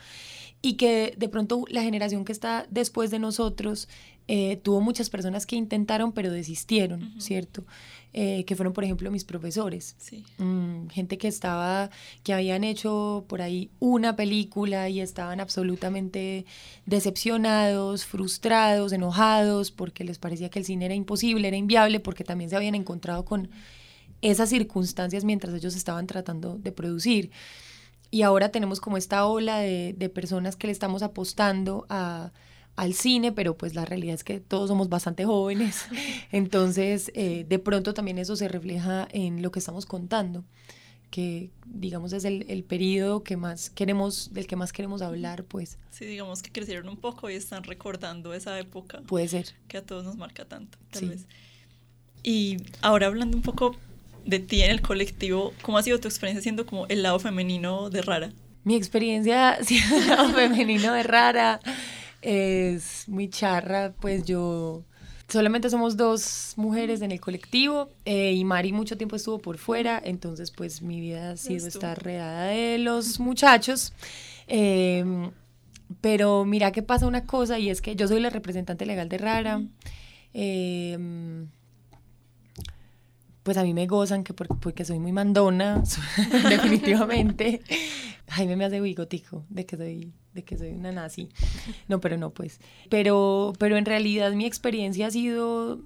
y 0.62 0.74
que 0.74 1.14
de 1.18 1.30
pronto 1.30 1.66
la 1.70 1.84
generación 1.84 2.26
que 2.26 2.32
está 2.32 2.66
después 2.70 3.12
de 3.12 3.20
nosotros 3.20 3.88
eh, 4.30 4.58
tuvo 4.58 4.82
muchas 4.82 5.10
personas 5.10 5.46
que 5.46 5.56
intentaron 5.56 6.12
pero 6.12 6.32
desistieron, 6.32 7.14
¿cierto? 7.20 7.66
Eh, 8.12 8.44
que 8.46 8.56
fueron, 8.56 8.74
por 8.74 8.84
ejemplo, 8.84 9.10
mis 9.10 9.24
profesores. 9.24 9.96
Mm, 10.38 10.88
gente 10.88 11.18
que 11.18 11.28
estaba, 11.28 11.90
que 12.24 12.34
habían 12.34 12.64
hecho 12.64 13.26
por 13.30 13.42
ahí 13.42 13.70
una 13.80 14.16
película 14.16 14.90
y 14.90 15.00
estaban 15.00 15.40
absolutamente 15.40 16.46
decepcionados, 16.86 18.06
frustrados, 18.06 18.92
enojados, 18.92 19.72
porque 19.72 20.04
les 20.04 20.18
parecía 20.18 20.50
que 20.50 20.60
el 20.60 20.66
cine 20.66 20.86
era 20.86 20.96
imposible, 20.96 21.48
era 21.48 21.58
inviable, 21.58 22.00
porque 22.00 22.24
también 22.24 22.50
se 22.50 22.56
habían 22.58 22.76
encontrado 22.76 23.24
con 23.24 23.50
esas 24.22 24.50
circunstancias 24.50 25.24
mientras 25.24 25.54
ellos 25.54 25.76
estaban 25.76 26.08
tratando 26.08 26.58
de 26.58 26.72
producir. 26.74 27.32
Y 28.10 28.24
ahora 28.24 28.50
tenemos 28.50 28.82
como 28.82 28.98
esta 28.98 29.26
ola 29.26 29.60
de, 29.60 29.94
de 29.98 30.10
personas 30.10 30.56
que 30.56 30.68
le 30.68 30.74
estamos 30.74 31.02
apostando 31.04 31.86
a 31.90 32.32
al 32.78 32.94
cine, 32.94 33.32
pero 33.32 33.58
pues 33.58 33.76
la 33.76 33.84
realidad 33.84 34.14
es 34.14 34.24
que 34.24 34.40
todos 34.40 34.70
somos 34.70 34.88
bastante 34.88 35.26
jóvenes, 35.26 35.86
entonces 36.32 37.12
eh, 37.16 37.46
de 37.50 37.60
pronto 37.60 37.94
también 37.94 38.20
eso 38.20 38.36
se 38.36 38.48
refleja 38.48 39.08
en 39.12 39.42
lo 39.42 39.52
que 39.52 39.60
estamos 39.60 39.86
contando, 39.86 40.46
que 41.10 41.50
digamos 41.66 42.14
es 42.14 42.24
el, 42.24 42.46
el 42.50 42.64
periodo 42.64 43.24
que 43.24 43.36
más 43.36 43.72
queremos, 43.72 44.32
del 44.32 44.46
que 44.46 44.56
más 44.56 44.72
queremos 44.72 45.02
hablar, 45.02 45.44
pues. 45.44 45.80
Sí, 45.90 46.06
digamos 46.06 46.44
que 46.44 46.52
crecieron 46.52 46.88
un 46.88 46.98
poco 46.98 47.30
y 47.30 47.34
están 47.34 47.64
recordando 47.64 48.34
esa 48.34 48.60
época. 48.60 49.02
Puede 49.08 49.28
ser. 49.28 49.48
Que 49.68 49.78
a 49.78 49.86
todos 49.86 50.04
nos 50.04 50.16
marca 50.16 50.46
tanto, 50.46 50.78
tal 50.92 51.10
vez. 51.10 51.26
Y 52.22 52.58
ahora 52.82 53.08
hablando 53.08 53.38
un 53.38 53.44
poco 53.44 53.76
de 54.26 54.40
ti 54.40 54.62
en 54.62 54.70
el 54.70 54.82
colectivo, 54.82 55.54
¿cómo 55.64 55.80
ha 55.80 55.84
sido 55.84 56.00
tu 56.00 56.08
experiencia 56.08 56.44
siendo 56.44 56.68
como 56.68 56.86
el 56.88 57.02
lado 57.02 57.18
femenino 57.18 57.90
de 57.90 58.04
Rara? 58.04 58.34
Mi 58.64 58.76
experiencia 58.76 59.58
siendo 59.64 59.96
el 59.96 60.08
lado 60.08 60.30
femenino 60.34 60.94
de 60.94 61.02
Rara 61.02 61.60
es 62.22 63.08
muy 63.08 63.30
charra, 63.30 63.94
pues 64.00 64.26
yo 64.26 64.84
solamente 65.28 65.70
somos 65.70 65.98
dos 65.98 66.54
mujeres 66.56 67.02
en 67.02 67.12
el 67.12 67.20
colectivo 67.20 67.90
eh, 68.06 68.34
y 68.34 68.44
Mari 68.46 68.72
mucho 68.72 68.98
tiempo 68.98 69.16
estuvo 69.16 69.40
por 69.40 69.58
fuera, 69.58 70.02
entonces 70.04 70.52
pues 70.52 70.82
mi 70.82 71.00
vida 71.02 71.32
ha 71.32 71.38
sido 71.38 71.68
estar 71.68 72.02
rodeada 72.02 72.48
de 72.48 72.78
los 72.78 73.20
muchachos. 73.20 73.94
Em, 74.48 75.32
pero 76.02 76.46
mira 76.46 76.72
que 76.72 76.84
pasa 76.84 77.08
una 77.08 77.26
cosa 77.26 77.60
y 77.60 77.70
es 77.70 77.82
que 77.82 77.96
yo 77.96 78.08
soy 78.08 78.20
la 78.20 78.30
representante 78.30 78.86
legal 78.86 79.10
de 79.10 79.18
Rara. 79.18 79.62
Em, 80.34 81.48
pues 83.44 83.58
a 83.58 83.64
mí 83.64 83.74
me 83.74 83.88
gozan 83.88 84.24
que 84.24 84.34
porque, 84.34 84.84
soy 84.84 85.00
muy 85.00 85.12
mandona, 85.12 85.84
definitivamente. 86.50 87.62
Jaime 88.30 88.56
me 88.56 88.66
hace 88.66 88.82
bigotico 88.82 89.46
de 89.50 89.66
que 89.66 89.78
soy 89.78 90.14
de 90.38 90.44
que 90.44 90.58
soy 90.58 90.70
una 90.70 90.91
nazi. 90.91 91.29
No, 91.88 92.00
pero 92.00 92.17
no, 92.17 92.29
pues. 92.29 92.60
Pero, 92.89 93.53
pero 93.60 93.75
en 93.75 93.86
realidad 93.86 94.32
mi 94.32 94.46
experiencia 94.46 95.08
ha 95.08 95.12
sido 95.12 95.82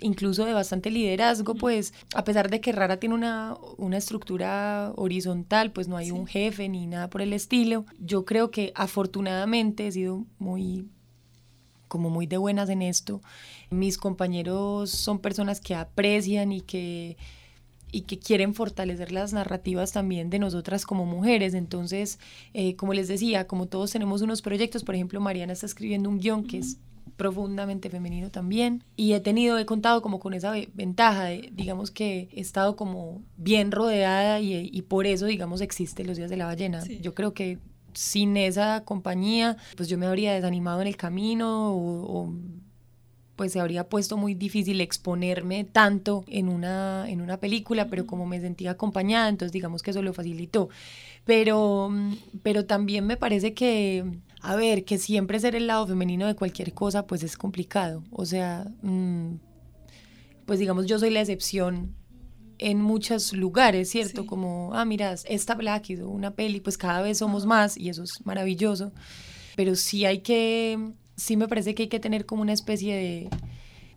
incluso 0.00 0.44
de 0.44 0.52
bastante 0.52 0.90
liderazgo, 0.90 1.54
pues 1.54 1.92
a 2.14 2.24
pesar 2.24 2.50
de 2.50 2.60
que 2.60 2.72
Rara 2.72 2.98
tiene 2.98 3.14
una, 3.14 3.56
una 3.76 3.98
estructura 3.98 4.92
horizontal, 4.96 5.72
pues 5.72 5.88
no 5.88 5.96
hay 5.96 6.10
un 6.10 6.26
jefe 6.26 6.68
ni 6.68 6.86
nada 6.86 7.10
por 7.10 7.22
el 7.22 7.32
estilo. 7.32 7.84
Yo 7.98 8.24
creo 8.24 8.50
que 8.50 8.72
afortunadamente 8.74 9.86
he 9.86 9.92
sido 9.92 10.24
muy 10.38 10.88
como 11.88 12.08
muy 12.08 12.26
de 12.26 12.38
buenas 12.38 12.70
en 12.70 12.80
esto. 12.80 13.20
Mis 13.68 13.98
compañeros 13.98 14.90
son 14.90 15.18
personas 15.18 15.60
que 15.60 15.74
aprecian 15.74 16.50
y 16.50 16.62
que 16.62 17.18
y 17.92 18.02
que 18.02 18.18
quieren 18.18 18.54
fortalecer 18.54 19.12
las 19.12 19.32
narrativas 19.32 19.92
también 19.92 20.30
de 20.30 20.40
nosotras 20.40 20.84
como 20.84 21.06
mujeres. 21.06 21.54
Entonces, 21.54 22.18
eh, 22.54 22.74
como 22.74 22.94
les 22.94 23.06
decía, 23.06 23.46
como 23.46 23.66
todos 23.66 23.92
tenemos 23.92 24.22
unos 24.22 24.42
proyectos, 24.42 24.82
por 24.82 24.96
ejemplo, 24.96 25.20
Mariana 25.20 25.52
está 25.52 25.66
escribiendo 25.66 26.08
un 26.08 26.18
guion 26.18 26.44
que 26.44 26.58
es 26.58 26.78
profundamente 27.16 27.90
femenino 27.90 28.30
también 28.30 28.82
y 28.96 29.12
he 29.12 29.20
tenido, 29.20 29.58
he 29.58 29.66
contado 29.66 30.02
como 30.02 30.18
con 30.18 30.34
esa 30.34 30.54
ventaja 30.74 31.24
de, 31.24 31.50
digamos 31.52 31.90
que 31.90 32.28
he 32.32 32.40
estado 32.40 32.74
como 32.74 33.22
bien 33.36 33.70
rodeada 33.70 34.40
y, 34.40 34.70
y 34.72 34.82
por 34.82 35.06
eso, 35.06 35.26
digamos, 35.26 35.60
existe 35.60 36.04
Los 36.04 36.16
Días 36.16 36.30
de 36.30 36.38
la 36.38 36.46
Ballena. 36.46 36.82
Yo 37.00 37.14
creo 37.14 37.34
que 37.34 37.58
sin 37.94 38.36
esa 38.36 38.84
compañía, 38.84 39.56
pues 39.76 39.88
yo 39.88 39.98
me 39.98 40.06
habría 40.06 40.32
desanimado 40.32 40.80
en 40.80 40.88
el 40.88 40.96
camino 40.96 41.74
o, 41.74 42.32
pues 43.36 43.52
se 43.52 43.60
habría 43.60 43.88
puesto 43.88 44.16
muy 44.16 44.34
difícil 44.34 44.80
exponerme 44.80 45.64
tanto 45.64 46.24
en 46.28 46.48
una, 46.48 47.08
en 47.08 47.20
una 47.20 47.38
película, 47.38 47.88
pero 47.88 48.06
como 48.06 48.26
me 48.26 48.40
sentía 48.40 48.72
acompañada, 48.72 49.28
entonces 49.28 49.52
digamos 49.52 49.82
que 49.82 49.90
eso 49.90 50.02
lo 50.02 50.12
facilitó. 50.12 50.68
Pero, 51.24 51.90
pero 52.42 52.66
también 52.66 53.06
me 53.06 53.16
parece 53.16 53.54
que, 53.54 54.04
a 54.40 54.56
ver, 54.56 54.84
que 54.84 54.98
siempre 54.98 55.40
ser 55.40 55.54
el 55.54 55.66
lado 55.66 55.86
femenino 55.86 56.26
de 56.26 56.34
cualquier 56.34 56.74
cosa, 56.74 57.06
pues 57.06 57.22
es 57.22 57.36
complicado. 57.36 58.04
O 58.10 58.26
sea, 58.26 58.66
mm, 58.82 59.34
pues 60.46 60.58
digamos, 60.58 60.86
yo 60.86 60.98
soy 60.98 61.10
la 61.10 61.20
excepción 61.20 61.94
en 62.58 62.80
muchos 62.80 63.32
lugares, 63.32 63.90
¿cierto? 63.90 64.26
Como, 64.26 64.70
ah, 64.74 64.84
mira, 64.84 65.14
esta 65.24 65.54
Black 65.54 65.90
hizo 65.90 66.08
una 66.08 66.32
peli, 66.32 66.60
pues 66.60 66.78
cada 66.78 67.02
vez 67.02 67.18
somos 67.18 67.44
más 67.46 67.76
y 67.76 67.88
eso 67.88 68.04
es 68.04 68.24
maravilloso, 68.24 68.92
pero 69.56 69.74
sí 69.74 70.04
hay 70.04 70.20
que, 70.20 70.78
sí 71.22 71.36
me 71.36 71.48
parece 71.48 71.74
que 71.74 71.84
hay 71.84 71.88
que 71.88 72.00
tener 72.00 72.26
como 72.26 72.42
una 72.42 72.52
especie 72.52 72.94
de, 72.94 73.28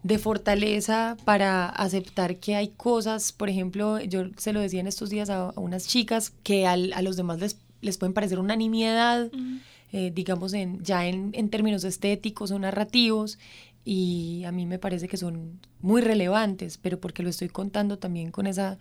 de 0.03 0.17
fortaleza 0.19 1.17
para 1.25 1.67
aceptar 1.67 2.37
que 2.37 2.55
hay 2.55 2.69
cosas, 2.69 3.31
por 3.31 3.49
ejemplo, 3.49 3.99
yo 3.99 4.25
se 4.37 4.53
lo 4.53 4.59
decía 4.59 4.79
en 4.79 4.87
estos 4.87 5.09
días 5.09 5.29
a, 5.31 5.51
unas 5.55 5.87
chicas 5.87 6.31
que 6.43 6.67
a 6.67 6.77
los 6.77 7.17
demás 7.17 7.39
les, 7.39 7.57
les 7.81 7.97
pueden 7.97 8.13
parecer 8.13 8.39
una 8.39 8.55
nimiedad, 8.55 9.31
eh, 9.91 10.11
digamos, 10.13 10.53
en, 10.53 10.83
ya 10.83 11.07
en, 11.07 11.31
en, 11.33 11.49
términos 11.49 11.83
estéticos 11.83 12.51
o 12.51 12.59
narrativos, 12.59 13.39
y 13.85 14.43
a 14.45 14.51
mí 14.51 14.65
me 14.65 14.79
parece 14.79 15.07
que 15.07 15.15
son 15.15 15.59
muy 15.79 16.01
relevantes, 16.01 16.79
pero 16.79 16.99
porque 16.99 17.21
lo 17.21 17.29
estoy 17.29 17.49
contando 17.49 17.99
también 17.99 18.31
con 18.31 18.47
esa 18.47 18.79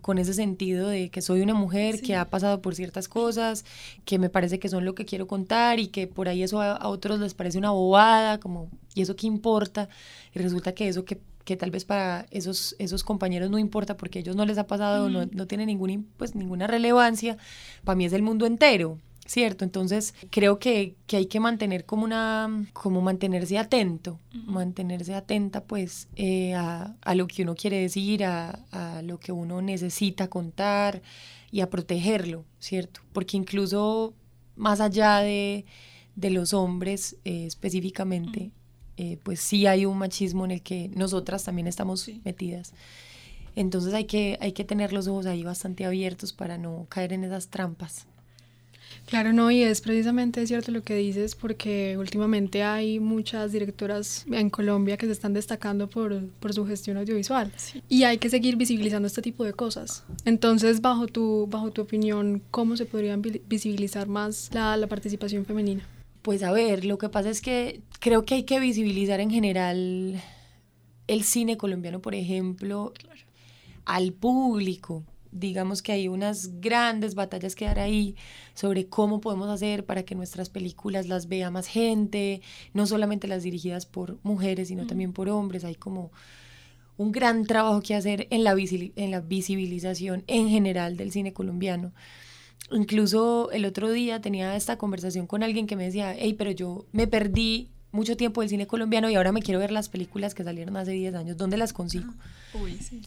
con 0.00 0.18
ese 0.18 0.34
sentido 0.34 0.88
de 0.88 1.10
que 1.10 1.20
soy 1.20 1.42
una 1.42 1.52
mujer 1.52 2.00
que 2.00 2.14
ha 2.14 2.30
pasado 2.30 2.62
por 2.62 2.74
ciertas 2.74 3.08
cosas, 3.08 3.64
que 4.04 4.18
me 4.18 4.30
parece 4.30 4.58
que 4.58 4.68
son 4.68 4.84
lo 4.84 4.94
que 4.94 5.04
quiero 5.04 5.26
contar 5.26 5.78
y 5.80 5.88
que 5.88 6.06
por 6.06 6.28
ahí 6.28 6.42
eso 6.42 6.60
a, 6.62 6.88
otros 6.88 7.18
les 7.20 7.34
parece 7.34 7.58
una 7.58 7.72
bobada, 7.72 8.38
como 8.38 8.70
y 8.94 9.02
eso 9.02 9.16
qué 9.16 9.26
importa, 9.26 9.88
y 10.34 10.38
resulta 10.38 10.72
que 10.72 10.88
eso 10.88 11.04
que, 11.04 11.20
que 11.44 11.56
tal 11.56 11.70
vez 11.70 11.84
para 11.84 12.26
esos 12.30 12.76
esos 12.78 13.04
compañeros 13.04 13.50
no 13.50 13.58
importa 13.58 13.96
porque 13.96 14.20
a 14.20 14.22
ellos 14.22 14.36
no 14.36 14.46
les 14.46 14.58
ha 14.58 14.66
pasado, 14.66 15.10
no, 15.10 15.26
no 15.26 15.46
tiene 15.46 15.66
ningún, 15.66 16.06
pues, 16.16 16.34
ninguna 16.34 16.66
relevancia, 16.66 17.36
para 17.84 17.96
mí 17.96 18.06
es 18.06 18.12
el 18.12 18.22
mundo 18.22 18.46
entero. 18.46 18.98
¿Cierto? 19.26 19.64
Entonces 19.64 20.14
creo 20.30 20.58
que, 20.58 20.96
hay 21.12 21.26
que 21.26 21.40
mantener 21.40 21.84
como 21.84 22.04
una, 22.04 22.66
como 22.72 23.00
mantenerse 23.02 23.58
atento, 23.58 24.18
mantenerse 24.32 25.14
atenta 25.14 25.64
pues 25.64 26.08
eh, 26.16 26.54
a, 26.54 27.14
lo 27.14 27.26
que 27.26 27.42
uno 27.42 27.54
quiere 27.54 27.80
decir, 27.80 28.24
a, 28.24 29.02
lo 29.02 29.18
que 29.18 29.32
uno 29.32 29.60
necesita 29.60 30.28
contar 30.28 31.02
y 31.50 31.60
a 31.60 31.68
protegerlo, 31.68 32.44
¿cierto? 32.58 33.00
Porque 33.12 33.36
incluso 33.36 34.14
más 34.54 34.80
allá 34.80 35.18
de, 35.18 35.64
los 36.16 36.54
hombres 36.54 37.16
eh, 37.24 37.46
específicamente, 37.46 38.52
eh, 38.96 39.18
pues 39.22 39.40
sí 39.40 39.66
hay 39.66 39.84
un 39.84 39.98
machismo 39.98 40.44
en 40.44 40.52
el 40.52 40.62
que 40.62 40.88
nosotras 40.94 41.44
también 41.44 41.66
estamos 41.66 42.08
metidas. 42.24 42.72
Entonces 43.54 43.94
hay 43.94 44.04
que, 44.04 44.38
hay 44.40 44.52
que 44.52 44.64
tener 44.64 44.92
los 44.92 45.08
ojos 45.08 45.26
ahí 45.26 45.42
bastante 45.42 45.84
abiertos 45.84 46.32
para 46.32 46.58
no 46.58 46.86
caer 46.88 47.12
en 47.12 47.24
esas 47.24 47.48
trampas. 47.48 48.06
Claro, 49.06 49.32
no, 49.32 49.50
y 49.50 49.62
es 49.62 49.80
precisamente 49.80 50.44
cierto 50.46 50.72
lo 50.72 50.82
que 50.82 50.94
dices, 50.96 51.36
porque 51.36 51.96
últimamente 51.96 52.64
hay 52.64 52.98
muchas 52.98 53.52
directoras 53.52 54.26
en 54.30 54.50
Colombia 54.50 54.96
que 54.96 55.06
se 55.06 55.12
están 55.12 55.32
destacando 55.32 55.88
por, 55.88 56.22
su 56.52 56.66
gestión 56.66 56.96
audiovisual 56.96 57.52
y 57.88 58.04
hay 58.04 58.18
que 58.18 58.30
seguir 58.30 58.56
visibilizando 58.56 59.06
este 59.06 59.22
tipo 59.22 59.44
de 59.44 59.52
cosas. 59.52 60.04
Entonces, 60.24 60.80
bajo 60.80 61.06
tu, 61.06 61.46
bajo 61.48 61.70
tu 61.70 61.82
opinión, 61.82 62.42
¿cómo 62.50 62.76
se 62.76 62.84
podría 62.84 63.16
visibilizar 63.16 64.08
más 64.08 64.50
la, 64.52 64.76
la 64.76 64.86
participación 64.88 65.44
femenina? 65.44 65.86
Pues 66.22 66.42
a 66.42 66.50
ver, 66.50 66.84
lo 66.84 66.98
que 66.98 67.08
pasa 67.08 67.30
es 67.30 67.40
que 67.40 67.80
creo 68.00 68.24
que 68.24 68.34
hay 68.34 68.42
que 68.42 68.58
visibilizar 68.58 69.20
en 69.20 69.30
general 69.30 70.20
el 71.06 71.22
cine 71.22 71.56
colombiano, 71.56 72.00
por 72.00 72.16
ejemplo, 72.16 72.92
al 73.84 74.12
público 74.12 75.04
digamos 75.38 75.82
que 75.82 75.92
hay 75.92 76.08
unas 76.08 76.60
grandes 76.60 77.14
batallas 77.14 77.54
que 77.54 77.66
dar 77.66 77.78
ahí 77.78 78.16
sobre 78.54 78.86
cómo 78.86 79.20
podemos 79.20 79.48
hacer 79.48 79.84
para 79.84 80.04
que 80.04 80.14
nuestras 80.14 80.50
películas 80.50 81.06
las 81.08 81.28
vea 81.28 81.50
más 81.50 81.66
gente, 81.66 82.40
no 82.72 82.86
solamente 82.86 83.28
las 83.28 83.42
dirigidas 83.42 83.86
por 83.86 84.18
mujeres, 84.22 84.68
sino 84.68 84.86
también 84.86 85.12
por 85.12 85.28
hombres. 85.28 85.64
Hay 85.64 85.74
como 85.74 86.10
un 86.96 87.12
gran 87.12 87.44
trabajo 87.44 87.82
que 87.82 87.94
hacer 87.94 88.26
en 88.30 88.44
la, 88.44 88.54
en 88.56 89.10
la 89.10 89.20
visibilización 89.20 90.24
en 90.26 90.48
general 90.48 90.96
del 90.96 91.12
cine 91.12 91.32
colombiano. 91.32 91.92
Incluso 92.72 93.50
el 93.52 93.64
otro 93.64 93.92
día 93.92 94.20
tenía 94.20 94.56
esta 94.56 94.78
conversación 94.78 95.26
con 95.26 95.42
alguien 95.42 95.66
que 95.66 95.76
me 95.76 95.84
decía, 95.84 96.14
hey, 96.18 96.34
pero 96.36 96.50
yo 96.50 96.86
me 96.92 97.06
perdí 97.06 97.70
mucho 97.96 98.16
tiempo 98.16 98.42
del 98.42 98.50
cine 98.50 98.66
colombiano 98.66 99.10
y 99.10 99.16
ahora 99.16 99.32
me 99.32 99.42
quiero 99.42 99.58
ver 99.58 99.72
las 99.72 99.88
películas 99.88 100.34
que 100.34 100.44
salieron 100.44 100.76
hace 100.76 100.92
10 100.92 101.14
años. 101.14 101.36
¿Dónde 101.36 101.56
las 101.56 101.72
consigo? 101.72 102.12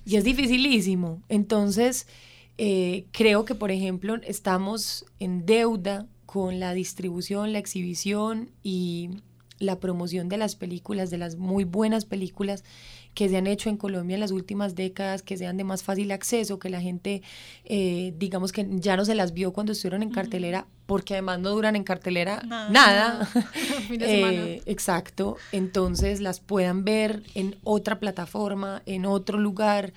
Y 0.05 0.17
es 0.17 0.23
dificilísimo. 0.25 1.21
Entonces, 1.29 2.07
eh, 2.57 3.05
creo 3.11 3.45
que, 3.45 3.55
por 3.55 3.71
ejemplo, 3.71 4.15
estamos 4.23 5.05
en 5.19 5.45
deuda 5.45 6.07
con 6.25 6.59
la 6.59 6.73
distribución, 6.73 7.53
la 7.53 7.59
exhibición 7.59 8.51
y 8.63 9.11
la 9.59 9.79
promoción 9.79 10.27
de 10.27 10.37
las 10.37 10.55
películas, 10.55 11.09
de 11.09 11.17
las 11.17 11.37
muy 11.37 11.63
buenas 11.63 12.05
películas 12.05 12.63
que 13.19 13.27
se 13.27 13.35
han 13.35 13.47
hecho 13.47 13.69
en 13.69 13.75
Colombia 13.75 14.13
en 14.13 14.21
las 14.21 14.31
últimas 14.31 14.75
décadas, 14.75 15.23
que 15.23 15.35
sean 15.35 15.57
de 15.57 15.65
más 15.65 15.83
fácil 15.83 16.09
acceso, 16.13 16.57
que 16.57 16.69
la 16.69 16.79
gente, 16.79 17.21
eh, 17.65 18.13
digamos 18.17 18.53
que 18.53 18.65
ya 18.75 18.95
no 18.95 19.03
se 19.03 19.13
las 19.13 19.33
vio 19.33 19.51
cuando 19.51 19.73
estuvieron 19.73 20.03
en 20.03 20.09
cartelera, 20.09 20.67
porque 20.85 21.15
además 21.15 21.39
no 21.39 21.49
duran 21.49 21.75
en 21.75 21.83
cartelera 21.83 22.41
nada. 22.47 23.27
Eh, 23.91 24.61
exacto. 24.65 25.35
Entonces 25.51 26.21
las 26.21 26.39
puedan 26.39 26.85
ver 26.85 27.23
en 27.35 27.57
otra 27.65 27.99
plataforma, 27.99 28.83
en 28.85 29.05
otro 29.05 29.37
lugar. 29.37 29.91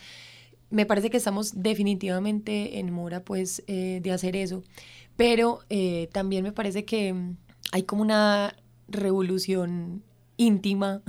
Me 0.70 0.84
parece 0.84 1.08
que 1.08 1.18
estamos 1.18 1.62
definitivamente 1.62 2.80
en 2.80 2.92
mora 2.92 3.22
pues 3.22 3.62
eh, 3.68 4.00
de 4.02 4.10
hacer 4.10 4.34
eso. 4.34 4.64
Pero 5.16 5.60
también 6.10 6.42
me 6.42 6.50
parece 6.50 6.84
que 6.84 7.14
hay 7.70 7.82
como 7.84 8.02
una 8.02 8.56
revolución 8.88 10.02
íntima 10.36 11.02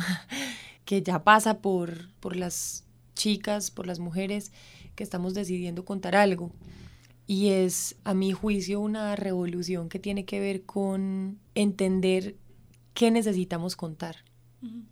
que 0.93 1.01
ya 1.01 1.23
pasa 1.23 1.57
por, 1.59 2.09
por 2.19 2.35
las 2.35 2.85
chicas, 3.15 3.71
por 3.71 3.87
las 3.87 3.97
mujeres 3.97 4.51
que 4.93 5.03
estamos 5.03 5.33
decidiendo 5.33 5.85
contar 5.85 6.15
algo. 6.15 6.51
Y 7.25 7.49
es, 7.49 7.95
a 8.03 8.13
mi 8.13 8.31
juicio, 8.31 8.79
una 8.79 9.15
revolución 9.15 9.89
que 9.89 9.97
tiene 9.97 10.23
que 10.25 10.39
ver 10.39 10.65
con 10.65 11.39
entender 11.55 12.35
qué 12.93 13.09
necesitamos 13.09 13.75
contar 13.75 14.17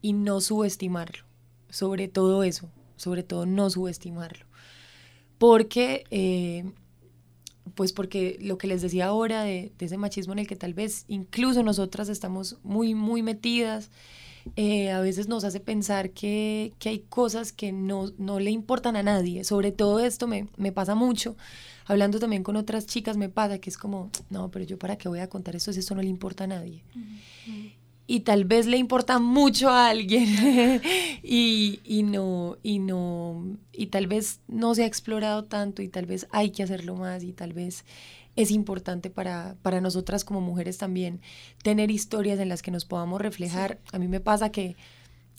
y 0.01 0.13
no 0.13 0.41
subestimarlo. 0.41 1.23
Sobre 1.69 2.07
todo 2.07 2.41
eso, 2.41 2.71
sobre 2.95 3.21
todo 3.21 3.45
no 3.45 3.69
subestimarlo. 3.69 4.47
Porque, 5.37 6.05
eh, 6.09 6.63
pues 7.75 7.93
porque 7.93 8.39
lo 8.41 8.57
que 8.57 8.65
les 8.65 8.81
decía 8.81 9.05
ahora 9.05 9.43
de, 9.43 9.71
de, 9.77 9.85
ese 9.85 9.97
machismo 9.97 10.33
en 10.33 10.39
el 10.39 10.47
que 10.47 10.55
tal 10.55 10.73
vez 10.73 11.05
incluso 11.07 11.61
nosotras 11.61 12.09
estamos 12.09 12.57
muy, 12.63 12.95
muy 12.95 13.21
metidas, 13.21 13.91
eh, 14.55 14.91
a 14.91 14.99
veces 15.01 15.27
nos 15.27 15.43
hace 15.43 15.59
pensar 15.59 16.11
que, 16.11 16.73
hay 16.85 16.99
cosas 17.09 17.51
que 17.51 17.71
no, 17.71 18.11
le 18.39 18.51
importan 18.51 18.95
a 18.95 19.03
nadie. 19.03 19.43
Sobre 19.43 19.71
todo 19.71 19.99
esto 19.99 20.27
me, 20.27 20.45
pasa 20.71 20.95
mucho. 20.95 21.35
Hablando 21.85 22.19
también 22.19 22.43
con 22.43 22.55
otras 22.55 22.85
chicas 22.85 23.17
me 23.17 23.29
pasa 23.29 23.59
que 23.59 23.69
es 23.69 23.77
como, 23.77 24.11
no, 24.29 24.49
pero 24.49 24.65
yo 24.65 24.77
para 24.77 24.97
qué 24.97 25.09
voy 25.09 25.19
a 25.19 25.29
contar 25.29 25.55
esto 25.55 25.73
si 25.73 25.79
eso 25.79 25.95
no 25.95 26.01
le 26.01 26.09
importa 26.09 26.45
a 26.45 26.47
nadie. 26.47 26.83
Y 28.07 28.21
tal 28.21 28.45
vez 28.45 28.65
le 28.65 28.77
importa 28.77 29.19
mucho 29.19 29.69
a 29.69 29.87
alguien 29.89 30.25
y, 31.23 31.79
y, 31.83 32.03
no, 32.03 32.57
y 32.61 32.79
no, 32.79 33.57
y 33.71 33.87
tal 33.87 34.07
vez 34.07 34.41
no 34.47 34.75
se 34.75 34.83
ha 34.83 34.85
explorado 34.85 35.45
tanto 35.45 35.81
y 35.81 35.87
tal 35.87 36.05
vez 36.05 36.27
hay 36.31 36.51
que 36.51 36.63
hacerlo 36.63 36.95
más 36.95 37.23
y 37.23 37.31
tal 37.31 37.53
vez 37.53 37.85
es 38.35 38.51
importante 38.51 39.09
para, 39.09 39.55
para 39.61 39.81
nosotras 39.81 40.23
como 40.23 40.41
mujeres 40.41 40.77
también 40.77 41.21
tener 41.63 41.91
historias 41.91 42.39
en 42.39 42.49
las 42.49 42.61
que 42.61 42.71
nos 42.71 42.85
podamos 42.85 43.21
reflejar. 43.21 43.79
A 43.91 43.99
mí 43.99 44.07
me 44.07 44.19
pasa 44.19 44.51
que 44.51 44.75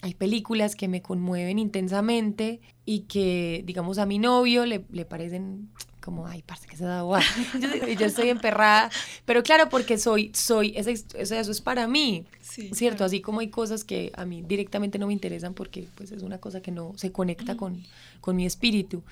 hay 0.02 0.14
películas 0.14 0.74
que 0.74 0.88
me 0.88 1.00
conmueven 1.00 1.58
intensamente 1.58 2.60
y 2.84 3.00
que, 3.00 3.62
digamos, 3.64 3.98
a 3.98 4.06
mi 4.06 4.18
novio 4.18 4.66
le, 4.66 4.84
le 4.90 5.04
parecen 5.04 5.70
como, 6.02 6.26
ay, 6.26 6.42
parece 6.42 6.66
que 6.66 6.76
se 6.76 6.84
da 6.84 7.00
igual. 7.00 7.22
yo, 7.98 8.06
estoy 8.06 8.28
emperrada. 8.28 8.90
Pero 9.24 9.42
claro, 9.42 9.68
porque 9.68 9.96
soy, 9.98 10.32
soy, 10.34 10.74
eso, 10.76 10.90
eso 10.90 11.50
es 11.50 11.60
para 11.60 11.86
mí, 11.86 12.26
¿cierto? 12.72 13.04
Así 13.04 13.20
como 13.20 13.40
hay 13.40 13.48
cosas 13.48 13.84
que 13.84 14.10
a 14.16 14.26
mí 14.26 14.42
directamente 14.42 14.98
no 14.98 15.06
me 15.06 15.12
interesan 15.12 15.54
porque 15.54 15.88
pues 15.94 16.10
es 16.10 16.22
una 16.22 16.38
cosa 16.38 16.60
que 16.60 16.72
no 16.72 16.92
se 16.96 17.12
conecta 17.12 17.56
con, 17.56 17.82
con 18.20 18.34
mi 18.36 18.44
espíritu. 18.44 19.04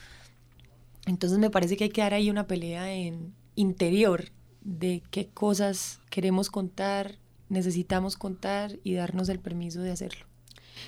Entonces 1.07 1.39
me 1.39 1.51
parece 1.51 1.77
que 1.77 1.85
hay 1.85 1.91
que 1.91 2.03
dar 2.03 2.13
ahí 2.13 2.29
una 2.29 2.47
pelea 2.47 2.93
en, 2.93 3.33
interior 3.61 4.25
de 4.63 5.03
qué 5.11 5.29
cosas 5.29 6.01
queremos 6.11 6.51
contar, 6.51 7.17
necesitamos 7.49 8.17
contar 8.17 8.79
y 8.85 8.95
darnos 8.95 9.29
el 9.29 9.39
permiso 9.39 9.81
de 9.81 9.91
hacerlo. 9.91 10.27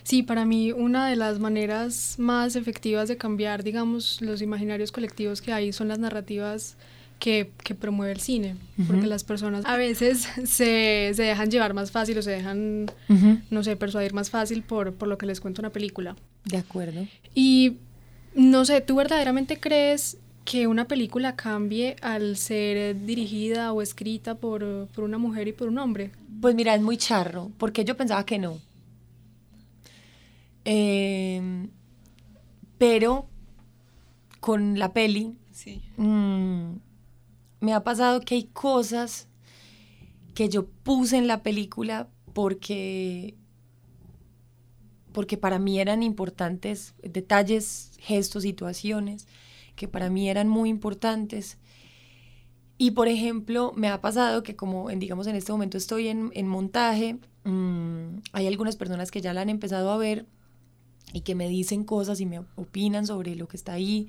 Sí, 0.05 0.23
para 0.23 0.45
mí 0.45 0.73
una 0.73 1.09
de 1.09 1.17
las 1.17 1.39
maneras 1.39 2.17
más 2.19 2.57
efectivas 2.57 3.09
de 3.09 3.17
cambiar, 3.17 3.63
digamos, 3.63 4.23
los 4.23 4.41
imaginarios 4.41 4.91
colectivos 4.91 5.43
que 5.43 5.53
hay 5.53 5.73
son 5.73 5.89
las 5.89 5.99
narrativas 5.99 6.77
que, 7.19 7.53
que 7.63 7.75
promueve 7.75 8.13
el 8.13 8.21
cine, 8.21 8.57
porque 8.89 9.07
las 9.07 9.23
personas 9.23 9.65
a 9.65 9.77
veces 9.77 10.27
se, 10.45 11.13
se, 11.15 11.23
dejan 11.23 11.51
llevar 11.51 11.73
más 11.75 11.91
fácil 11.91 12.19
o 12.19 12.23
se 12.23 12.33
dejan, 12.33 12.87
no 13.51 13.63
sé, 13.63 13.77
persuadir 13.77 14.13
más 14.13 14.31
fácil 14.31 14.63
por, 14.63 14.95
por 14.95 15.09
lo 15.09 15.19
que 15.19 15.27
les 15.27 15.41
cuenta 15.41 15.61
una 15.61 15.71
película. 15.71 16.17
De 16.45 16.57
acuerdo. 16.57 17.07
Y 17.35 17.77
no 18.35 18.65
sé, 18.65 18.81
¿tú 18.81 18.97
verdaderamente 18.97 19.61
crees 19.61 20.17
que 20.45 20.67
una 20.67 20.87
película 20.87 21.37
cambie 21.37 21.97
al 22.03 22.37
ser 22.37 23.01
dirigida 23.05 23.73
o 23.73 23.83
escrita 23.83 24.35
por, 24.35 24.65
una 24.97 25.19
mujer 25.19 25.49
y 25.49 25.53
por 25.53 25.69
un 25.69 25.79
hombre? 25.79 26.13
Pues 26.41 26.55
mira, 26.55 26.75
es 26.75 26.83
muy 26.83 26.97
charro, 26.97 27.51
porque 27.59 27.85
yo 27.85 27.97
pensaba 27.97 28.25
que 28.27 28.39
no. 28.39 28.59
Em, 30.65 31.71
pero 32.79 33.27
con 34.41 34.79
la 34.79 34.93
peli, 34.93 35.35
mm, 35.97 36.73
me 37.61 37.73
ha 37.73 37.85
pasado 37.85 38.21
que 38.21 38.35
hay 38.35 38.45
cosas 38.45 39.29
que 40.35 40.49
yo 40.49 40.67
puse 40.67 41.17
en 41.17 41.27
la 41.27 41.43
película 41.43 42.09
porque 42.33 43.35
porque 45.13 45.37
para 45.37 45.59
mí 45.59 45.79
eran 45.79 46.03
importantes 46.03 46.95
detalles, 47.03 47.93
gestos, 47.99 48.45
situaciones 48.45 49.27
que 49.83 49.89
para 49.89 50.11
mí 50.11 50.31
eran 50.31 50.49
muy 50.49 50.71
importantes. 50.71 51.59
Y 52.79 52.93
por 52.93 53.09
ejemplo, 53.09 53.73
me 53.75 53.89
ha 53.89 54.01
pasado 54.01 54.45
que 54.45 54.55
como 54.55 54.91
en, 54.91 55.01
digamos 55.01 55.27
en 55.27 55.35
este 55.35 55.51
momento 55.51 55.77
estoy 55.77 56.07
en, 56.07 56.31
en 56.35 56.47
montaje, 56.47 57.19
mm, 57.43 58.19
hay 58.33 58.47
algunas 58.47 58.77
personas 58.77 59.11
que 59.11 59.21
ya 59.21 59.35
la 59.35 59.41
han 59.41 59.49
empezado 59.49 59.91
a 59.91 59.97
ver 59.97 60.25
y 61.13 61.23
que 61.23 61.35
me 61.35 61.49
dicen 61.49 61.83
cosas 61.83 62.21
y 62.21 62.27
me 62.27 62.39
opinan 62.55 63.09
sobre 63.09 63.35
lo 63.35 63.49
que 63.49 63.57
está 63.57 63.73
ahí. 63.73 64.07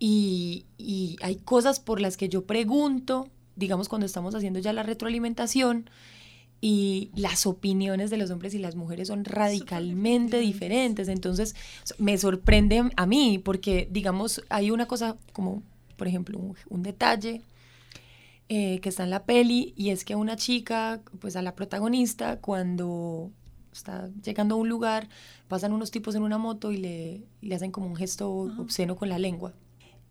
Y, 0.00 0.66
y 0.78 1.16
hay 1.22 1.36
cosas 1.36 1.78
por 1.78 2.00
las 2.00 2.16
que 2.16 2.28
yo 2.28 2.44
pregunto, 2.44 3.28
digamos 3.54 3.88
cuando 3.88 4.06
estamos 4.06 4.34
haciendo 4.34 4.58
ya 4.58 4.72
la 4.72 4.82
retroalimentación, 4.82 5.88
y 6.64 7.10
las 7.16 7.44
opiniones 7.44 8.08
de 8.10 8.16
los 8.16 8.30
hombres 8.30 8.54
y 8.54 8.58
las 8.58 8.76
mujeres 8.76 9.08
son 9.08 9.24
radicalmente 9.24 10.38
diferentes. 10.38 11.08
Entonces, 11.08 11.56
me 11.98 12.16
sorprende 12.16 12.88
a 12.96 13.04
mí 13.04 13.40
porque, 13.44 13.88
digamos, 13.90 14.44
hay 14.48 14.70
una 14.70 14.86
cosa 14.86 15.16
como, 15.32 15.64
por 15.96 16.06
ejemplo, 16.06 16.38
un, 16.70 16.82
detalle 16.84 17.42
eh, 18.48 18.78
que 18.78 18.88
está 18.88 19.02
en 19.02 19.10
la 19.10 19.24
peli 19.24 19.74
y 19.76 19.90
es 19.90 20.04
que 20.04 20.14
una 20.14 20.36
chica, 20.36 21.00
pues 21.18 21.34
a 21.34 21.42
la 21.42 21.56
protagonista, 21.56 22.38
cuando 22.38 23.32
está 23.72 24.08
llegando 24.22 24.54
a 24.54 24.58
un 24.58 24.68
lugar, 24.68 25.08
pasan 25.48 25.72
unos 25.72 25.90
tipos 25.90 26.14
en 26.14 26.22
una 26.22 26.38
moto 26.38 26.70
y 26.70 26.76
le, 26.76 27.24
le 27.40 27.54
hacen 27.56 27.72
como 27.72 27.88
un 27.88 27.96
gesto 27.96 28.30
obsceno 28.30 28.94
con 28.94 29.08
la 29.08 29.18
lengua. 29.18 29.52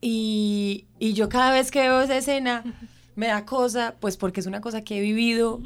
Y, 0.01 0.83
y 0.99 1.13
yo 1.13 1.29
cada 1.29 1.53
vez 1.53 1.71
que 1.71 1.79
veo 1.79 2.01
esa 2.01 2.17
escena 2.17 2.65
me 3.15 3.27
da 3.27 3.45
cosa, 3.45 3.95
pues 4.01 4.17
porque 4.17 4.41
es 4.41 4.47
una 4.47 4.59
cosa 4.59 4.81
que 4.81 4.97
he 4.97 5.01
vivido 5.01 5.61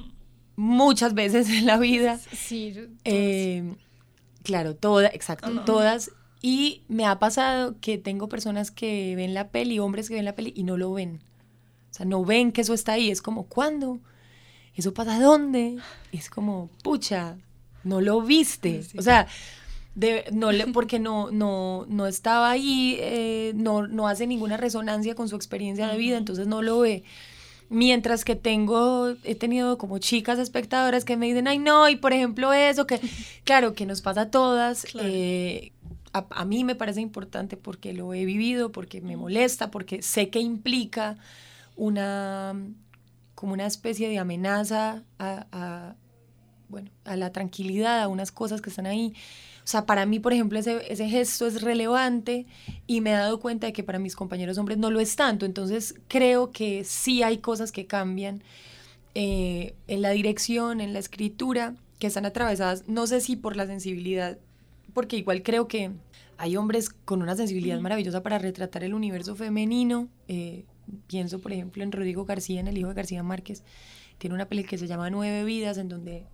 muchas 0.55 1.13
veces 1.13 1.49
en 1.49 1.65
la 1.65 1.77
vida. 1.77 2.19
Sí, 2.33 2.73
eh, 3.03 3.75
claro, 4.43 4.75
todas, 4.75 5.13
exacto, 5.13 5.49
todas. 5.65 6.11
Y 6.41 6.83
me 6.87 7.05
ha 7.05 7.17
pasado 7.19 7.75
que 7.81 7.97
tengo 7.97 8.29
personas 8.29 8.71
que 8.71 9.15
ven 9.15 9.33
la 9.33 9.49
peli, 9.49 9.79
hombres 9.79 10.09
que 10.09 10.15
ven 10.15 10.25
la 10.25 10.35
peli 10.35 10.53
y 10.55 10.63
no 10.63 10.77
lo 10.77 10.93
ven. 10.93 11.21
O 11.91 11.93
sea, 11.93 12.05
no 12.05 12.23
ven 12.23 12.51
que 12.51 12.61
eso 12.61 12.73
está 12.73 12.93
ahí. 12.93 13.09
Es 13.09 13.21
como, 13.21 13.47
¿cuándo? 13.47 13.99
¿Eso 14.75 14.93
pasa 14.93 15.19
dónde? 15.19 15.77
Es 16.11 16.29
como, 16.29 16.69
pucha, 16.83 17.37
no 17.83 18.01
lo 18.01 18.21
viste. 18.21 18.81
O 18.97 19.01
sea, 19.01 19.27
no 20.31 20.51
le, 20.51 20.67
porque 20.67 20.99
no, 20.99 21.31
no, 21.31 21.85
no 21.87 22.07
estaba 22.07 22.51
ahí, 22.51 22.97
eh, 22.99 23.53
no, 23.55 23.87
no 23.87 24.07
hace 24.07 24.27
ninguna 24.27 24.57
resonancia 24.57 25.15
con 25.15 25.29
su 25.29 25.35
experiencia 25.35 25.87
de 25.87 25.97
vida, 25.97 26.17
entonces 26.17 26.47
no 26.47 26.61
lo 26.61 26.79
ve. 26.79 27.03
Mientras 27.69 28.23
que 28.23 28.35
tengo, 28.35 29.15
he 29.23 29.35
tenido 29.35 29.77
como 29.77 29.97
chicas 29.97 30.37
espectadoras 30.37 31.03
que 31.03 31.17
me 31.17 31.25
dicen, 31.25 31.47
ay 31.47 31.57
no, 31.57 31.89
y 31.89 31.95
por 31.95 32.13
ejemplo 32.13 32.53
eso, 32.53 32.85
que 32.85 32.99
claro, 33.43 33.73
que 33.73 33.85
nos 33.85 34.01
pasa 34.01 34.21
a 34.21 34.31
todas. 34.31 34.85
Eh, 34.99 35.71
a, 36.13 36.25
a, 36.29 36.45
mí 36.45 36.63
me 36.63 36.75
parece 36.75 37.01
importante 37.01 37.57
porque 37.57 37.93
lo 37.93 38.13
he 38.13 38.25
vivido, 38.25 38.71
porque 38.71 39.01
me 39.01 39.17
molesta, 39.17 39.71
porque 39.71 40.01
sé 40.01 40.29
que 40.29 40.39
implica 40.39 41.17
una 41.75 42.55
como 43.35 43.53
una 43.53 43.65
especie 43.65 44.07
de 44.09 44.17
amenaza 44.17 45.03
a, 45.19 45.45
a 45.51 45.95
bueno, 46.69 46.89
a 47.03 47.15
la 47.15 47.31
tranquilidad, 47.31 48.01
a 48.01 48.07
unas 48.07 48.31
cosas 48.31 48.61
que 48.61 48.69
están 48.69 48.85
ahí. 48.85 49.13
O 49.65 49.67
sea, 49.67 49.87
para 49.87 50.05
mí, 50.05 50.19
por 50.19 50.31
ejemplo, 50.31 50.59
ese, 50.59 50.81
ese, 50.93 51.09
gesto 51.09 51.47
es 51.47 51.63
relevante 51.63 52.45
y 52.85 53.01
me 53.01 53.09
he 53.09 53.13
dado 53.13 53.39
cuenta 53.39 53.65
de 53.65 53.73
que 53.73 53.83
para 53.83 53.97
mis 53.97 54.15
compañeros 54.15 54.59
hombres 54.59 54.77
no 54.77 54.91
lo 54.91 54.99
es 54.99 55.15
tanto. 55.15 55.43
Entonces, 55.43 55.95
creo 56.07 56.51
que 56.51 56.83
sí 56.83 57.23
hay 57.23 57.39
cosas 57.39 57.71
que 57.71 57.87
cambian 57.87 58.43
eh, 59.15 59.73
en 59.87 60.01
la 60.03 60.11
dirección, 60.11 60.81
en 60.81 60.93
la 60.93 60.99
escritura, 60.99 61.73
que 61.99 62.07
están 62.07 62.25
atravesadas, 62.25 62.87
no 62.87 63.07
sé 63.07 63.21
si 63.21 63.37
por 63.37 63.55
la 63.55 63.65
sensibilidad, 63.65 64.37
porque 64.93 65.17
igual 65.17 65.41
creo 65.41 65.67
que 65.67 65.91
hay 66.37 66.57
hombres 66.57 66.89
con 66.89 67.21
una 67.21 67.35
sensibilidad 67.35 67.79
maravillosa 67.79 68.21
para 68.21 68.37
retratar 68.37 68.83
el 68.83 68.93
universo 68.93 69.35
femenino. 69.35 70.09
Eh, 70.27 70.65
pienso, 71.07 71.39
por 71.39 71.53
ejemplo, 71.53 71.81
en 71.81 71.91
Rodrigo 71.91 72.25
García, 72.25 72.59
en 72.59 72.67
el 72.67 72.77
hijo 72.77 72.89
de 72.89 72.93
García 72.93 73.23
Márquez. 73.23 73.63
Tiene 74.17 74.35
una 74.35 74.47
peli 74.47 74.63
que 74.63 74.77
se 74.77 74.85
llama 74.85 75.09
Nueve 75.09 75.43
Vidas, 75.43 75.77
en 75.77 75.89
donde 75.89 76.25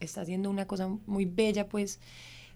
está 0.00 0.22
haciendo 0.22 0.50
una 0.50 0.66
cosa 0.66 0.88
muy 1.06 1.24
bella, 1.24 1.68
pues 1.68 2.00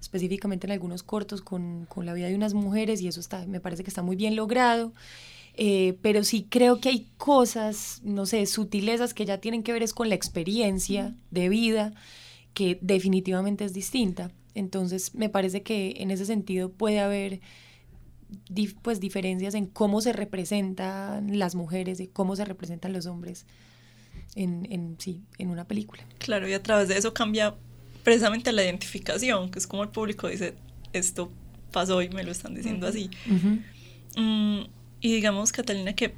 específicamente 0.00 0.66
en 0.66 0.72
algunos 0.72 1.02
cortos 1.02 1.42
con, 1.42 1.86
con, 1.86 2.06
la 2.06 2.14
vida 2.14 2.28
de 2.28 2.34
unas 2.34 2.54
mujeres 2.54 3.00
y 3.00 3.08
eso 3.08 3.20
está, 3.20 3.46
me 3.46 3.60
parece 3.60 3.82
que 3.82 3.90
está 3.90 4.02
muy 4.02 4.16
bien 4.16 4.36
logrado. 4.36 4.92
Eh, 5.60 5.98
pero 6.02 6.22
sí 6.22 6.46
creo 6.48 6.80
que 6.80 6.88
hay 6.88 7.08
cosas, 7.16 8.00
no 8.04 8.26
sé, 8.26 8.46
sutilezas 8.46 9.12
que 9.12 9.24
ya 9.24 9.38
tienen 9.38 9.64
que 9.64 9.72
ver 9.72 9.82
es 9.82 9.92
con 9.92 10.08
la 10.08 10.14
experiencia 10.14 11.16
de 11.32 11.48
vida, 11.48 11.94
que 12.54 12.78
definitivamente 12.80 13.64
es 13.64 13.72
distinta. 13.72 14.30
Entonces 14.54 15.16
me 15.16 15.28
parece 15.28 15.64
que 15.64 15.94
en 15.98 16.12
ese 16.12 16.26
sentido 16.26 16.70
puede 16.70 17.00
haber 17.00 17.40
pues 18.82 19.00
diferencias 19.00 19.54
en 19.54 19.66
cómo 19.66 20.00
se 20.00 20.12
representan 20.12 21.38
las 21.38 21.56
mujeres 21.56 21.98
y 21.98 22.06
cómo 22.06 22.36
se 22.36 22.44
representan 22.44 22.92
los 22.92 23.06
hombres 23.06 23.44
en, 24.36 24.66
en, 24.70 24.96
sí, 24.98 25.24
en 25.38 25.50
una 25.50 25.66
película. 25.66 26.04
Claro, 26.18 26.48
y 26.48 26.52
a 26.52 26.62
través 26.62 26.86
de 26.86 26.98
eso 26.98 27.12
cambia 27.14 27.56
precisamente 28.08 28.52
la 28.52 28.64
identificación, 28.64 29.50
que 29.50 29.58
es 29.58 29.66
como 29.66 29.82
el 29.82 29.90
público 29.90 30.28
dice, 30.28 30.54
esto 30.94 31.30
pasó 31.70 32.00
y 32.00 32.08
me 32.08 32.24
lo 32.24 32.30
están 32.30 32.54
diciendo 32.54 32.86
así. 32.86 33.10
Mm, 34.16 34.60
y 35.02 35.14
digamos, 35.14 35.52
Catalina, 35.52 35.92
que 35.92 36.14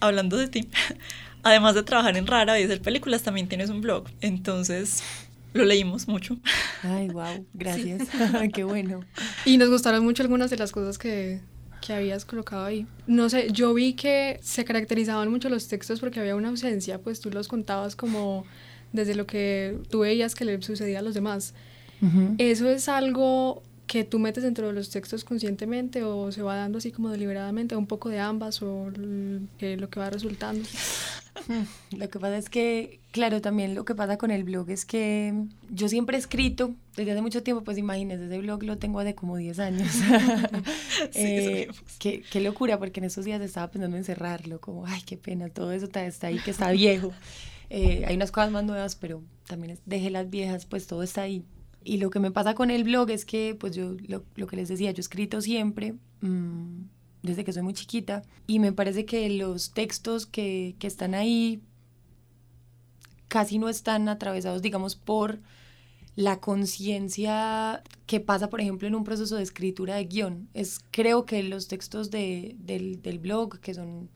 hablando 0.00 0.38
de 0.38 0.48
ti, 0.48 0.66
además 1.42 1.74
de 1.74 1.82
trabajar 1.82 2.16
en 2.16 2.26
Rara 2.26 2.58
y 2.58 2.62
hacer 2.62 2.80
películas, 2.80 3.22
también 3.22 3.48
tienes 3.48 3.68
un 3.68 3.82
blog. 3.82 4.06
Entonces, 4.22 5.02
lo 5.52 5.66
leímos 5.66 6.08
mucho. 6.08 6.38
Ay, 6.82 7.08
wow, 7.08 7.44
gracias. 7.52 8.08
Qué 8.54 8.64
bueno. 8.64 9.00
Y 9.44 9.58
nos 9.58 9.68
gustaron 9.68 10.02
mucho 10.02 10.22
algunas 10.22 10.48
de 10.48 10.56
las 10.56 10.72
cosas 10.72 10.96
que, 10.96 11.42
que 11.82 11.92
habías 11.92 12.24
colocado 12.24 12.64
ahí. 12.64 12.86
No 13.06 13.28
sé, 13.28 13.48
yo 13.52 13.74
vi 13.74 13.92
que 13.92 14.40
se 14.42 14.64
caracterizaban 14.64 15.30
mucho 15.30 15.50
los 15.50 15.68
textos 15.68 16.00
porque 16.00 16.18
había 16.18 16.34
una 16.34 16.48
ausencia, 16.48 17.02
pues 17.02 17.20
tú 17.20 17.28
los 17.30 17.46
contabas 17.46 17.94
como 17.94 18.46
desde 18.92 19.14
lo 19.14 19.26
que 19.26 19.78
tú 19.90 20.00
veías 20.00 20.34
que 20.34 20.44
le 20.44 20.60
sucedía 20.62 21.00
a 21.00 21.02
los 21.02 21.14
demás. 21.14 21.54
Eso 22.38 22.68
es 22.68 22.88
algo 22.88 23.62
que 23.88 24.04
tú 24.04 24.20
metes 24.20 24.44
dentro 24.44 24.68
de 24.68 24.72
los 24.72 24.90
textos 24.90 25.24
conscientemente 25.24 26.04
o 26.04 26.30
se 26.30 26.42
va 26.42 26.54
dando 26.54 26.78
así 26.78 26.92
como 26.92 27.08
deliberadamente, 27.08 27.74
un 27.74 27.86
poco 27.86 28.10
de 28.10 28.20
ambas 28.20 28.62
o 28.62 28.90
lo 28.90 29.40
que 29.58 30.00
va 30.00 30.10
resultando. 30.10 30.68
Lo 31.96 32.10
que 32.10 32.18
pasa 32.18 32.36
es 32.36 32.50
que, 32.50 33.00
claro, 33.10 33.40
también 33.40 33.74
lo 33.74 33.84
que 33.84 33.94
pasa 33.94 34.18
con 34.18 34.30
el 34.30 34.44
blog 34.44 34.68
es 34.70 34.84
que 34.84 35.32
yo 35.70 35.88
siempre 35.88 36.16
he 36.16 36.20
escrito 36.20 36.74
desde 36.96 37.12
hace 37.12 37.22
mucho 37.22 37.42
tiempo, 37.42 37.64
pues 37.64 37.78
imagínense, 37.78 38.26
ese 38.26 38.38
blog 38.38 38.62
lo 38.64 38.76
tengo 38.76 39.02
de 39.02 39.14
como 39.14 39.36
10 39.36 39.58
años. 39.60 39.88
eh, 41.14 41.68
qué, 41.98 42.22
qué, 42.30 42.40
locura, 42.40 42.78
porque 42.78 43.00
en 43.00 43.04
esos 43.04 43.24
días 43.24 43.40
estaba 43.40 43.70
pensando 43.70 43.96
en 43.96 44.04
cerrarlo, 44.04 44.60
como, 44.60 44.86
ay, 44.86 45.00
qué 45.06 45.16
pena, 45.16 45.48
todo 45.48 45.72
eso 45.72 45.86
está 45.86 46.26
ahí, 46.26 46.38
que 46.38 46.50
está 46.50 46.70
viejo. 46.70 47.12
Eh, 47.70 48.04
hay 48.06 48.16
unas 48.16 48.32
cosas 48.32 48.50
más 48.50 48.64
nuevas, 48.64 48.96
pero 48.96 49.22
también 49.46 49.78
dejé 49.86 50.10
las 50.10 50.30
viejas, 50.30 50.66
pues 50.66 50.86
todo 50.86 51.02
está 51.02 51.22
ahí. 51.22 51.44
Y 51.84 51.98
lo 51.98 52.10
que 52.10 52.20
me 52.20 52.30
pasa 52.30 52.54
con 52.54 52.70
el 52.70 52.84
blog 52.84 53.10
es 53.10 53.24
que, 53.24 53.56
pues 53.58 53.74
yo, 53.74 53.96
lo, 54.06 54.24
lo 54.34 54.46
que 54.46 54.56
les 54.56 54.68
decía, 54.68 54.90
yo 54.90 54.98
he 54.98 55.00
escrito 55.00 55.40
siempre. 55.40 55.94
Mmm, 56.20 56.82
desde 57.22 57.44
que 57.44 57.52
soy 57.52 57.62
muy 57.62 57.74
chiquita 57.74 58.22
y 58.46 58.58
me 58.58 58.72
parece 58.72 59.04
que 59.04 59.28
los 59.30 59.72
textos 59.72 60.26
que, 60.26 60.76
que 60.78 60.86
están 60.86 61.14
ahí 61.14 61.62
casi 63.28 63.58
no 63.58 63.68
están 63.68 64.08
atravesados, 64.08 64.62
digamos, 64.62 64.96
por 64.96 65.40
la 66.16 66.40
conciencia 66.40 67.82
que 68.06 68.20
pasa, 68.20 68.48
por 68.48 68.60
ejemplo, 68.60 68.88
en 68.88 68.94
un 68.94 69.04
proceso 69.04 69.36
de 69.36 69.42
escritura 69.42 69.96
de 69.96 70.06
guion. 70.06 70.48
Es, 70.54 70.80
creo 70.90 71.26
que 71.26 71.42
los 71.42 71.68
textos 71.68 72.10
de, 72.10 72.56
del, 72.58 73.02
del, 73.02 73.18
blog, 73.18 73.60
que 73.60 73.74
son, 73.74 74.10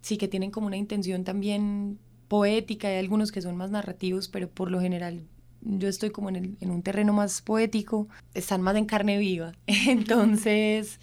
sí, 0.00 0.18
que 0.18 0.28
tienen 0.28 0.50
como 0.50 0.66
una 0.66 0.76
intención 0.76 1.24
también 1.24 1.98
poética, 2.28 2.88
hay 2.88 2.98
algunos 2.98 3.32
que 3.32 3.42
son 3.42 3.56
más 3.56 3.70
narrativos, 3.70 4.28
pero 4.28 4.48
por 4.48 4.70
lo 4.70 4.80
general 4.80 5.22
yo 5.62 5.88
estoy 5.88 6.10
como 6.10 6.28
en, 6.28 6.36
el, 6.36 6.70
un 6.70 6.82
terreno 6.82 7.12
más 7.12 7.42
poético, 7.42 8.08
están 8.34 8.62
más 8.62 8.76
en 8.76 8.86
carne 8.86 9.18
viva. 9.18 9.54
Entonces 9.66 11.00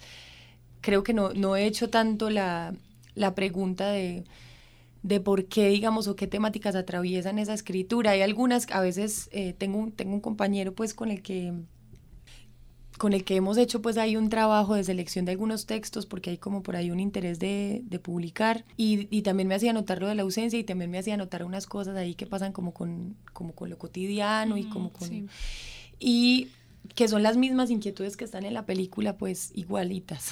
creo 0.80 1.02
que 1.02 1.12
no, 1.12 1.32
no 1.34 1.56
he 1.56 1.66
hecho 1.66 1.90
tanto 1.90 2.30
la, 2.30 2.74
la 3.14 3.34
pregunta 3.34 3.90
de, 3.90 4.24
de, 5.02 5.20
por 5.20 5.46
qué, 5.46 5.68
digamos, 5.68 6.06
o 6.08 6.16
qué 6.16 6.26
temáticas 6.26 6.76
atraviesan 6.76 7.38
esa 7.38 7.54
escritura. 7.54 8.12
Hay 8.12 8.22
algunas, 8.22 8.70
a 8.70 8.80
veces 8.80 9.28
eh, 9.32 9.52
tengo, 9.52 9.78
un, 9.78 9.92
tengo 9.92 10.14
un 10.14 10.20
compañero 10.20 10.74
pues 10.74 10.94
con 10.94 11.10
el 11.10 11.22
que 11.22 11.52
con 12.98 13.12
el 13.12 13.24
que 13.24 13.36
hemos 13.36 13.58
hecho 13.58 13.82
pues 13.82 13.98
hay 13.98 14.16
un 14.16 14.28
trabajo 14.28 14.74
de 14.74 14.84
selección 14.84 15.24
de 15.24 15.32
algunos 15.32 15.66
textos 15.66 16.06
porque 16.06 16.30
hay 16.30 16.38
como 16.38 16.62
por 16.62 16.76
ahí 16.76 16.90
un 16.90 17.00
interés 17.00 17.38
de, 17.38 17.82
de 17.84 17.98
publicar 17.98 18.64
y, 18.76 19.08
y, 19.10 19.22
también 19.22 19.48
me 19.48 19.54
hacía 19.54 19.72
notar 19.72 20.00
lo 20.00 20.08
de 20.08 20.14
la 20.14 20.22
ausencia 20.22 20.58
y 20.58 20.64
también 20.64 20.90
me 20.90 20.98
hacía 20.98 21.16
notar 21.16 21.44
unas 21.44 21.66
cosas 21.66 21.96
ahí 21.96 22.14
que 22.14 22.26
pasan 22.26 22.52
como 22.52 22.72
con, 22.72 23.16
como 23.32 23.54
con 23.54 23.70
lo 23.70 23.78
cotidiano 23.78 24.56
y 24.56 24.64
como 24.64 24.92
con... 24.92 25.08
Sí. 25.08 25.26
Y 25.98 26.48
que 26.94 27.08
son 27.08 27.22
las 27.22 27.36
mismas 27.36 27.70
inquietudes 27.70 28.16
que 28.16 28.24
están 28.24 28.44
en 28.44 28.54
la 28.54 28.66
película, 28.66 29.16
pues 29.16 29.50
igualitas. 29.54 30.30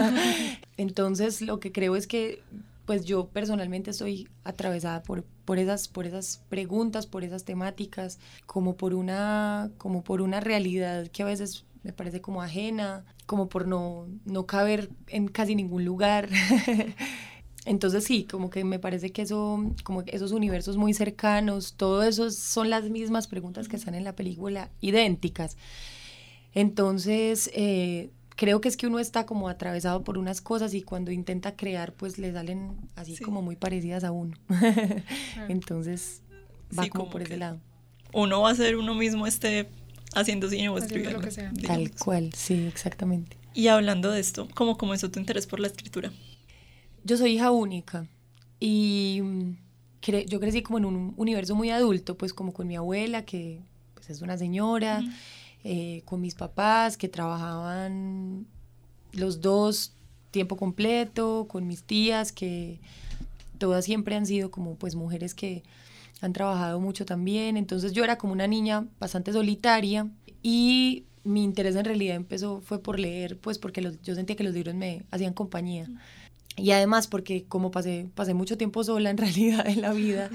Entonces, 0.76 1.42
lo 1.42 1.60
que 1.60 1.72
creo 1.72 1.96
es 1.96 2.06
que, 2.06 2.42
pues 2.86 3.04
yo 3.04 3.28
personalmente 3.28 3.90
estoy 3.90 4.28
atravesada 4.44 5.02
por, 5.02 5.24
por, 5.44 5.58
esas, 5.58 5.88
por 5.88 6.06
esas 6.06 6.42
preguntas, 6.48 7.06
por 7.06 7.24
esas 7.24 7.44
temáticas, 7.44 8.18
como 8.46 8.76
por, 8.76 8.94
una, 8.94 9.70
como 9.78 10.02
por 10.02 10.20
una 10.20 10.40
realidad 10.40 11.08
que 11.08 11.22
a 11.22 11.26
veces 11.26 11.64
me 11.84 11.92
parece 11.92 12.20
como 12.20 12.42
ajena, 12.42 13.04
como 13.26 13.48
por 13.48 13.68
no, 13.68 14.08
no 14.24 14.46
caber 14.46 14.90
en 15.06 15.28
casi 15.28 15.54
ningún 15.54 15.84
lugar. 15.84 16.28
Entonces 17.66 18.04
sí, 18.04 18.24
como 18.24 18.50
que 18.50 18.64
me 18.64 18.78
parece 18.78 19.12
que 19.12 19.22
eso, 19.22 19.62
como 19.84 20.02
esos 20.06 20.32
universos 20.32 20.76
muy 20.76 20.92
cercanos, 20.92 21.74
todo 21.74 22.02
eso 22.02 22.30
son 22.30 22.68
las 22.68 22.90
mismas 22.90 23.26
preguntas 23.26 23.68
que 23.68 23.76
están 23.76 23.94
en 23.94 24.04
la 24.04 24.16
película, 24.16 24.70
idénticas. 24.80 25.56
Entonces, 26.52 27.50
eh, 27.54 28.10
creo 28.36 28.60
que 28.60 28.68
es 28.68 28.76
que 28.76 28.86
uno 28.86 28.98
está 28.98 29.26
como 29.26 29.48
atravesado 29.48 30.04
por 30.04 30.18
unas 30.18 30.40
cosas 30.40 30.74
y 30.74 30.82
cuando 30.82 31.10
intenta 31.10 31.56
crear, 31.56 31.92
pues 31.92 32.18
le 32.18 32.32
salen 32.32 32.76
así 32.96 33.16
sí. 33.16 33.24
como 33.24 33.42
muy 33.42 33.56
parecidas 33.56 34.04
a 34.04 34.12
uno. 34.12 34.36
Entonces, 35.48 36.22
va 36.76 36.84
sí, 36.84 36.90
como, 36.90 37.04
como, 37.04 37.12
por 37.12 37.22
ese 37.22 37.36
lado. 37.36 37.60
Uno 38.12 38.42
va 38.42 38.50
a 38.50 38.54
ser 38.54 38.76
uno 38.76 38.94
mismo 38.94 39.26
este 39.26 39.68
haciendo 40.14 40.48
cine 40.48 40.68
o 40.68 40.78
escribiendo. 40.78 41.18
Lo 41.18 41.24
que 41.24 41.30
sea. 41.30 41.52
Tal 41.66 41.90
cual, 41.92 42.32
sí, 42.34 42.66
exactamente. 42.66 43.36
Y 43.54 43.68
hablando 43.68 44.10
de 44.10 44.20
esto, 44.20 44.48
¿cómo 44.54 44.76
comenzó 44.76 45.10
tu 45.10 45.20
interés 45.20 45.46
por 45.46 45.60
la 45.60 45.68
escritura? 45.68 46.10
yo 47.04 47.16
soy 47.18 47.32
hija 47.32 47.50
única 47.50 48.06
y 48.58 49.22
cre 50.00 50.24
yo 50.26 50.40
crecí 50.40 50.62
como 50.62 50.78
en 50.78 50.86
un 50.86 51.14
universo 51.16 51.54
muy 51.54 51.70
adulto, 51.70 52.16
pues 52.16 52.32
como 52.32 52.52
con 52.52 52.66
mi 52.66 52.76
abuela, 52.76 53.24
que 53.24 53.60
pues, 53.94 54.10
es 54.10 54.22
una 54.22 54.36
señora, 54.38 55.00
uh 55.00 55.06
-huh. 55.06 55.12
eh, 55.64 56.02
con 56.06 56.20
mis 56.20 56.34
papás 56.34 56.96
que 56.96 57.08
trabajaban 57.08 58.46
los 59.12 59.40
dos 59.40 59.92
tiempo 60.30 60.56
completo, 60.56 61.46
con 61.48 61.66
mis 61.66 61.84
tías 61.84 62.32
que 62.32 62.80
todas 63.58 63.84
siempre 63.84 64.16
han 64.16 64.26
sido 64.26 64.50
como 64.50 64.74
pues 64.74 64.96
mujeres 64.96 65.34
que 65.34 65.62
han 66.24 66.32
trabajado 66.32 66.80
mucho 66.80 67.04
también, 67.04 67.56
entonces 67.56 67.92
yo 67.92 68.04
era 68.04 68.18
como 68.18 68.32
una 68.32 68.46
niña 68.46 68.86
bastante 68.98 69.32
solitaria 69.32 70.08
y 70.42 71.04
mi 71.24 71.42
interés 71.42 71.74
en 71.76 71.84
realidad 71.84 72.16
empezó 72.16 72.60
fue 72.60 72.82
por 72.82 73.00
leer, 73.00 73.38
pues 73.38 73.58
porque 73.58 73.80
los, 73.80 74.00
yo 74.02 74.14
sentía 74.14 74.36
que 74.36 74.44
los 74.44 74.54
libros 74.54 74.74
me 74.74 75.04
hacían 75.10 75.32
compañía. 75.32 75.88
Y 76.56 76.70
además 76.70 77.08
porque 77.08 77.44
como 77.44 77.70
pasé, 77.70 78.08
pasé 78.14 78.32
mucho 78.32 78.56
tiempo 78.56 78.84
sola 78.84 79.10
en 79.10 79.16
realidad 79.18 79.66
en 79.66 79.80
la 79.82 79.92
vida, 79.92 80.30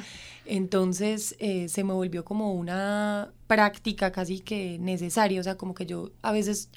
entonces 0.45 1.36
eh, 1.39 1.69
se 1.69 1.84
me 1.84 1.93
volvió 1.93 2.25
como 2.25 2.54
una 2.54 3.32
práctica 3.47 4.12
casi 4.12 4.39
que 4.39 4.78
necesaria, 4.80 5.39
o 5.39 5.43
sea, 5.43 5.56
como 5.56 5.73
que 5.73 5.86
yo 5.86 6.12
a 6.21 6.32
veces 6.32 6.69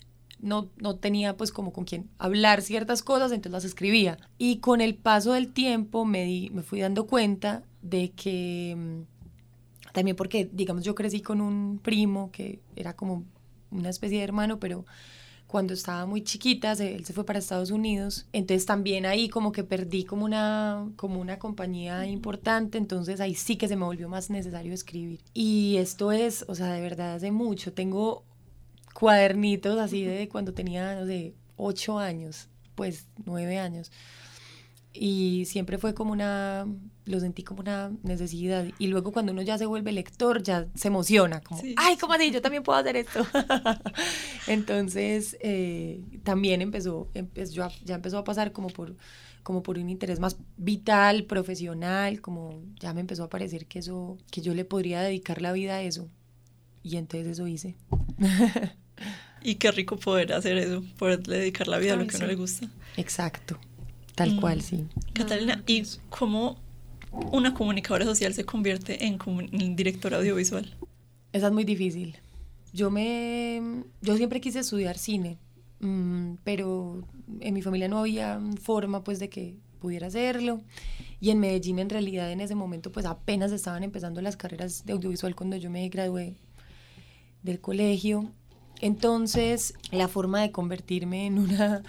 no, 0.43 0.69
no 0.77 0.97
tenía 0.97 1.37
pues 1.37 1.53
como 1.53 1.73
con 1.73 1.85
quien 1.85 2.11
hablar 2.19 2.61
ciertas 2.61 3.03
cosas, 3.03 3.33
entonces 3.33 3.53
las 3.53 3.65
escribía. 3.65 4.19
Y 4.37 4.59
con 4.59 4.81
el 4.81 4.97
paso 4.97 5.33
del 5.33 5.53
tiempo 5.53 6.05
me, 6.05 6.25
di, 6.25 6.51
me 6.51 6.63
fui 6.63 6.81
dando 6.81 7.07
cuenta 7.07 7.63
de 7.81 8.11
que, 8.11 8.75
mm, 8.77 9.93
también 9.93 10.17
porque 10.17 10.51
digamos 10.53 10.85
yo 10.85 10.95
crecí 10.95 11.23
con 11.23 11.41
un 11.41 11.79
primo 11.79 12.31
que 12.33 12.61
era 12.77 12.95
como 12.95 13.25
una 13.71 13.89
especie 13.89 14.19
de 14.19 14.25
hermano, 14.25 14.59
pero 14.59 14.85
cuando 15.47 15.75
estaba 15.75 16.07
muy 16.07 16.25
chiquita, 16.25 16.73
él 16.73 17.05
se 17.05 17.13
fue 17.13 17.25
para 17.25 17.39
Estados 17.39 17.71
Unidos, 17.71 18.27
entonces 18.33 18.65
también 18.65 19.05
ahí 19.05 19.29
como 19.29 19.53
que 19.53 19.63
perdí 19.63 20.05
como 20.05 20.25
una, 20.25 20.89
como 20.97 21.21
una 21.21 21.39
compañía 21.39 22.07
importante, 22.07 22.79
entonces 22.79 23.21
ahí 23.21 23.35
sí 23.35 23.57
que 23.57 23.69
se 23.69 23.77
me 23.77 23.85
volvió 23.85 24.09
más 24.09 24.31
necesario 24.31 24.73
escribir. 24.73 25.21
Y 25.35 25.77
esto 25.77 26.11
es, 26.11 26.47
o 26.49 26.55
sea, 26.55 26.73
de 26.73 26.81
verdad 26.81 27.17
hace 27.17 27.33
mucho, 27.33 27.75
tengo 27.75 28.25
cuadernitos 28.93 29.79
así 29.79 30.05
de 30.05 30.29
cuando 30.29 30.55
tenía, 30.55 30.95
no 30.95 31.07
sé, 31.07 31.35
ocho 31.57 31.99
años, 31.99 32.49
pues 32.75 33.07
nueve 33.25 33.59
años. 33.59 33.91
Y 34.95 35.45
siempre 35.47 35.79
fue 35.79 35.95
como 35.95 36.13
una, 36.13 36.67
lo 37.07 37.21
sentí 37.21 37.43
como 37.43 37.61
una 37.61 37.93
necesidad. 38.03 38.67
Y 38.79 38.89
luego 38.89 39.11
cuando 39.11 39.33
uno 39.33 39.41
ya 39.41 39.57
se 39.57 39.65
vuelve 39.65 39.91
lector, 39.93 40.43
ya 40.43 40.67
se 40.75 40.89
emociona, 40.89 41.41
como, 41.41 41.63
ay, 41.77 41.97
¿cómo 41.97 42.13
así? 42.13 42.31
Yo 42.31 42.43
también 42.43 42.63
puedo 42.63 42.79
hacer 42.79 42.97
esto. 42.97 43.25
Entonces, 44.47 45.37
eh, 45.41 46.03
también 46.25 46.61
empezó, 46.61 47.09
empezó, 47.15 47.69
ya 47.85 47.95
empezó 47.95 48.19
a 48.19 48.25
pasar 48.25 48.53
como 48.53 48.69
por, 48.69 48.95
como 49.43 49.63
por 49.63 49.79
un 49.79 49.89
interés 49.89 50.21
más 50.21 50.37
vital, 50.59 51.25
profesional, 51.25 52.21
como 52.21 52.63
ya 52.79 52.93
me 52.93 53.01
empezó 53.01 53.25
a 53.25 53.31
parecer 53.31 53.67
que 53.67 53.79
eso, 53.79 54.19
que 54.31 54.43
yo 54.43 54.53
le 54.55 54.67
podría 54.67 55.01
dedicar 55.01 55.41
la 55.41 55.53
vida 55.53 55.77
a 55.77 55.83
eso. 55.83 56.11
Y 56.83 56.97
entonces 56.99 57.29
eso 57.29 57.47
hice. 57.47 57.77
y 59.45 59.57
qué 59.57 59.71
rico 59.71 59.97
poder 59.97 60.33
hacer 60.33 60.59
eso, 60.59 60.83
poder 60.99 61.23
dedicar 61.23 61.69
la 61.69 61.79
vida 61.79 61.95
a 61.95 61.97
lo 61.97 62.07
que 62.07 62.17
a 62.17 62.19
uno 62.19 62.27
le 62.27 62.35
gusta. 62.35 62.69
Exacto. 62.97 63.59
Tal 64.15 64.39
cual, 64.41 64.59
mm. 64.59 64.63
sí. 64.63 64.87
Catalina, 65.15 65.63
¿y 65.67 65.83
cómo 66.11 66.59
una 67.11 67.55
comunicadora 67.55 68.05
social 68.05 68.35
se 68.35 68.45
convierte 68.45 69.07
en, 69.07 69.19
directora 69.77 70.19
audiovisual? 70.19 70.77
Esa 71.33 71.47
es 71.47 71.53
muy 71.53 71.65
difícil. 71.65 72.17
Yo 72.73 72.91
me, 72.91 73.85
yo 74.01 74.17
siempre 74.17 74.41
quise 74.41 74.61
estudiar 74.61 74.99
cine, 74.99 75.39
mm, 75.81 76.35
pero 76.45 77.07
en 77.41 77.55
mi 77.55 77.63
familia 77.63 77.89
no 77.89 77.99
había 77.99 78.41
forma, 78.61 79.05
pues, 79.05 79.19
de 79.19 79.29
que 79.29 79.57
pudiera 79.79 80.07
hacerlo. 80.07 80.61
Y 81.21 81.31
en 81.31 81.41
Medellín, 81.41 81.79
en 81.79 81.91
realidad, 81.91 82.31
en 82.31 82.41
ese 82.41 82.55
momento, 82.55 82.93
pues, 82.93 83.07
apenas 83.07 83.53
estaban 83.53 83.83
empezando 83.83 84.21
las 84.21 84.37
carreras 84.37 84.85
de 84.85 84.93
audiovisual 84.93 85.35
cuando 85.35 85.57
yo 85.57 85.71
me 85.71 85.89
gradué 85.89 86.37
del 87.43 87.61
colegio. 87.61 88.33
Entonces, 88.83 89.75
la 89.93 90.09
forma 90.09 90.43
de 90.43 90.51
convertirme 90.51 91.27
en 91.27 91.39
una 91.39 91.85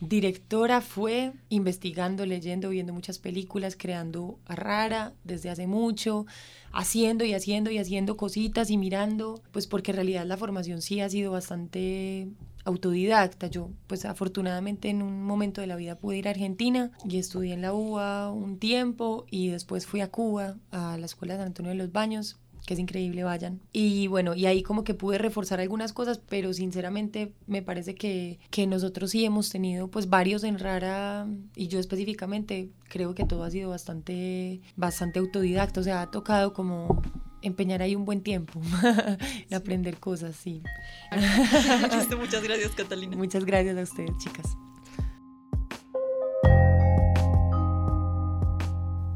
directora 0.00 0.80
fue 0.80 1.32
investigando, 1.48 2.26
leyendo, 2.26 2.68
viendo 2.68 2.92
muchas 2.92 3.20
películas, 3.20 3.76
creando 3.78 4.40
a 4.46 4.56
Rara 4.56 5.12
desde 5.22 5.50
hace 5.50 5.68
mucho, 5.68 6.26
haciendo 6.72 7.24
y 7.24 7.32
haciendo 7.32 7.70
y 7.70 7.78
haciendo 7.78 8.16
cositas 8.16 8.70
y 8.70 8.76
mirando, 8.76 9.40
pues 9.52 9.68
porque 9.68 9.92
en 9.92 9.96
realidad 9.98 10.26
la 10.26 10.36
formación 10.36 10.82
sí 10.82 11.00
ha 11.00 11.08
sido 11.08 11.30
bastante 11.30 12.26
autodidacta. 12.64 13.46
Yo, 13.46 13.70
pues 13.86 14.04
afortunadamente 14.04 14.88
en 14.88 15.02
un 15.02 15.22
momento 15.22 15.60
de 15.60 15.66
la 15.66 15.76
vida 15.76 15.98
pude 15.98 16.18
ir 16.18 16.28
a 16.28 16.32
Argentina 16.32 16.90
y 17.08 17.18
estudié 17.18 17.54
en 17.54 17.62
la 17.62 17.72
UBA 17.72 18.30
un 18.30 18.58
tiempo 18.58 19.26
y 19.30 19.48
después 19.48 19.86
fui 19.86 20.00
a 20.00 20.10
Cuba, 20.10 20.56
a 20.70 20.96
la 20.98 21.06
Escuela 21.06 21.34
de 21.34 21.40
San 21.40 21.48
Antonio 21.48 21.70
de 21.70 21.78
los 21.78 21.92
Baños, 21.92 22.38
que 22.66 22.74
es 22.74 22.80
increíble, 22.80 23.24
vayan. 23.24 23.60
Y 23.72 24.06
bueno, 24.06 24.34
y 24.34 24.46
ahí 24.46 24.62
como 24.62 24.84
que 24.84 24.94
pude 24.94 25.18
reforzar 25.18 25.60
algunas 25.60 25.92
cosas, 25.92 26.20
pero 26.28 26.52
sinceramente 26.52 27.32
me 27.46 27.62
parece 27.62 27.94
que, 27.94 28.38
que 28.50 28.66
nosotros 28.66 29.10
sí 29.10 29.24
hemos 29.24 29.48
tenido 29.50 29.88
pues 29.88 30.08
varios 30.08 30.44
en 30.44 30.58
Rara, 30.58 31.26
y 31.56 31.68
yo 31.68 31.80
específicamente 31.80 32.70
creo 32.88 33.14
que 33.14 33.24
todo 33.24 33.44
ha 33.44 33.50
sido 33.50 33.70
bastante, 33.70 34.60
bastante 34.76 35.18
autodidacto, 35.18 35.80
o 35.80 35.82
sea, 35.82 36.02
ha 36.02 36.10
tocado 36.10 36.52
como 36.52 37.02
empeñar 37.42 37.82
ahí 37.82 37.94
un 37.94 38.04
buen 38.04 38.22
tiempo 38.22 38.60
en 39.50 39.54
aprender 39.54 39.98
cosas, 39.98 40.36
sí. 40.36 40.62
Muchas 42.18 42.42
gracias, 42.42 42.72
Catalina. 42.72 43.16
Muchas 43.16 43.44
gracias 43.44 43.76
a 43.76 43.82
ustedes, 43.82 44.10
chicas. 44.18 44.46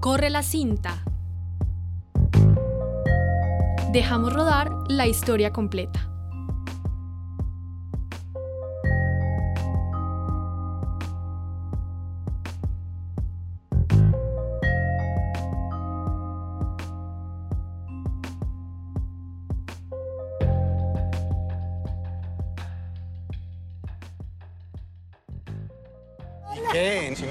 Corre 0.00 0.30
la 0.30 0.42
cinta 0.42 1.02
dejamos 3.96 4.30
rodar 4.34 4.70
la 4.88 5.06
historia 5.06 5.54
completa. 5.54 6.15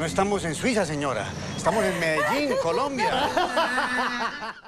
No 0.05 0.09
estamos 0.09 0.45
en 0.45 0.53
Suiza, 0.53 0.85
señora. 0.85 1.25
Estamos 1.57 1.83
en 1.83 1.99
Medellín, 1.99 2.55
Colombia. 2.61 3.27